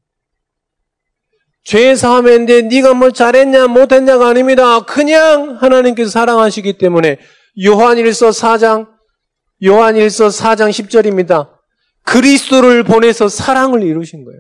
죄 1.63 1.95
사함했는데 1.95 2.63
네가 2.63 2.93
뭘 2.93 3.13
잘했냐 3.13 3.67
못했냐가 3.67 4.29
아닙니다. 4.29 4.79
그냥 4.81 5.57
하나님께서 5.59 6.09
사랑하시기 6.09 6.77
때문에 6.77 7.17
요한일서 7.63 8.29
4장 8.29 8.87
요한일서 9.63 10.27
4장 10.29 10.69
10절입니다. 10.69 11.49
그리스도를 12.03 12.83
보내서 12.83 13.27
사랑을 13.27 13.83
이루신 13.83 14.25
거예요. 14.25 14.39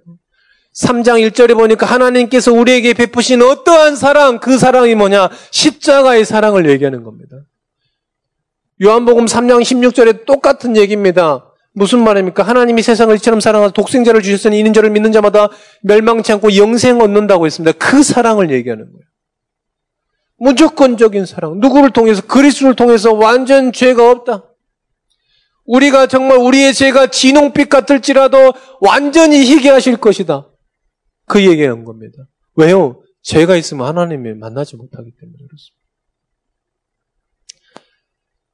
3장 0.75 1.29
1절에 1.29 1.55
보니까 1.55 1.85
하나님께서 1.85 2.53
우리에게 2.53 2.93
베푸신 2.93 3.41
어떠한 3.41 3.95
사랑, 3.95 4.39
그 4.39 4.57
사랑이 4.57 4.95
뭐냐? 4.95 5.29
십자가의 5.51 6.25
사랑을 6.25 6.69
얘기하는 6.69 7.03
겁니다. 7.03 7.35
요한복음 8.81 9.25
3장 9.25 9.61
16절에 9.61 10.25
똑같은 10.25 10.77
얘기입니다. 10.77 11.48
무슨 11.79 12.03
말입니까? 12.03 12.43
하나님이 12.43 12.81
세상을 12.81 13.15
이처럼 13.15 13.39
사랑하사 13.39 13.71
독생자를 13.71 14.21
주셨으니 14.21 14.59
이는 14.59 14.73
저를 14.73 14.89
믿는 14.89 15.13
자마다 15.13 15.47
멸망치 15.81 16.33
않고 16.33 16.57
영생 16.57 16.99
얻는다고 16.99 17.45
했습니다. 17.45 17.71
그 17.79 18.03
사랑을 18.03 18.51
얘기하는 18.51 18.83
거예요. 18.83 19.05
무조건적인 20.39 21.25
사랑. 21.25 21.59
누구를 21.61 21.91
통해서? 21.91 22.21
그리스도를 22.21 22.75
통해서 22.75 23.13
완전 23.13 23.71
죄가 23.71 24.11
없다. 24.11 24.53
우리가 25.63 26.07
정말 26.07 26.39
우리의 26.39 26.73
죄가 26.73 27.11
진홍빛 27.11 27.69
같을지라도 27.69 28.51
완전히 28.81 29.39
희게 29.45 29.69
하실 29.69 29.95
것이다. 29.95 30.49
그 31.27 31.45
얘기한 31.45 31.85
겁니다. 31.85 32.17
왜요? 32.55 33.01
죄가 33.21 33.55
있으면 33.55 33.87
하나님을 33.87 34.35
만나지 34.35 34.75
못하기 34.75 35.11
때문에 35.17 35.37
그렇습니다. 35.47 35.79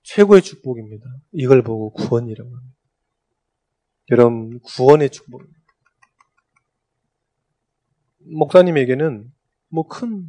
최고의 0.04 0.44
축복입니다. 0.44 1.06
이걸 1.34 1.64
보고 1.64 1.92
구원이라고 1.94 2.50
합니다. 2.56 2.75
여러분, 4.12 4.60
구원의 4.60 5.10
축복입니다. 5.10 5.60
목사님에게는 8.20 9.32
뭐 9.70 9.88
큰 9.88 10.28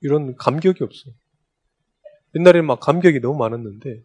이런 0.00 0.36
감격이 0.36 0.82
없어요. 0.84 1.14
옛날에는 2.36 2.66
막 2.66 2.80
감격이 2.80 3.20
너무 3.20 3.38
많았는데, 3.38 4.02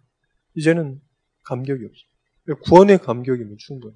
이제는 0.55 1.01
감격이 1.43 1.85
없어요. 1.85 2.59
구원의 2.63 2.99
감격이면 2.99 3.57
충분해. 3.59 3.95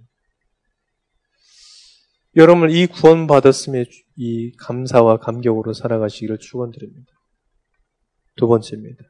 여러분 2.36 2.72
이 2.72 2.88
구원 2.88 3.28
받았음에 3.28 3.86
이 4.16 4.52
감사와 4.58 5.18
감격으로 5.18 5.74
살아가시기를 5.74 6.39
축원드립니다. 6.39 7.12
두 8.36 8.48
번째입니다. 8.48 9.04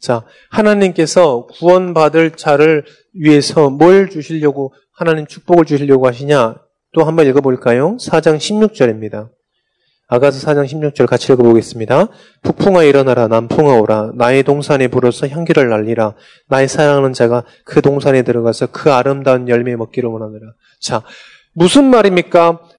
자, 0.00 0.24
하나님께서 0.50 1.46
구원받을 1.46 2.32
자를 2.32 2.84
위해서 3.12 3.70
뭘 3.70 4.08
주시려고 4.08 4.72
하나님 4.92 5.26
축복을 5.26 5.64
주시려고 5.64 6.06
하시냐? 6.06 6.56
또 6.92 7.04
한번 7.04 7.26
읽어볼까요? 7.26 7.96
4장 7.98 8.38
16절입니다. 8.38 9.28
아가서 10.08 10.44
4장 10.44 10.66
16절 10.66 11.06
같이 11.06 11.32
읽어보겠습니다. 11.32 12.08
북풍아 12.42 12.82
일어나라 12.82 13.28
남풍아 13.28 13.74
오라 13.80 14.10
나의 14.16 14.42
동산에 14.42 14.88
불어서 14.88 15.28
향기를 15.28 15.68
날리라 15.68 16.14
나의 16.48 16.66
사랑하는 16.66 17.12
자가 17.12 17.44
그 17.64 17.80
동산에 17.80 18.22
들어가서 18.22 18.68
그 18.72 18.92
아름다운 18.92 19.48
열매 19.48 19.76
먹기를 19.76 20.10
원하느라 20.10 20.52
자 20.80 21.04
무슨 21.52 21.84
말입니까? 21.84 22.60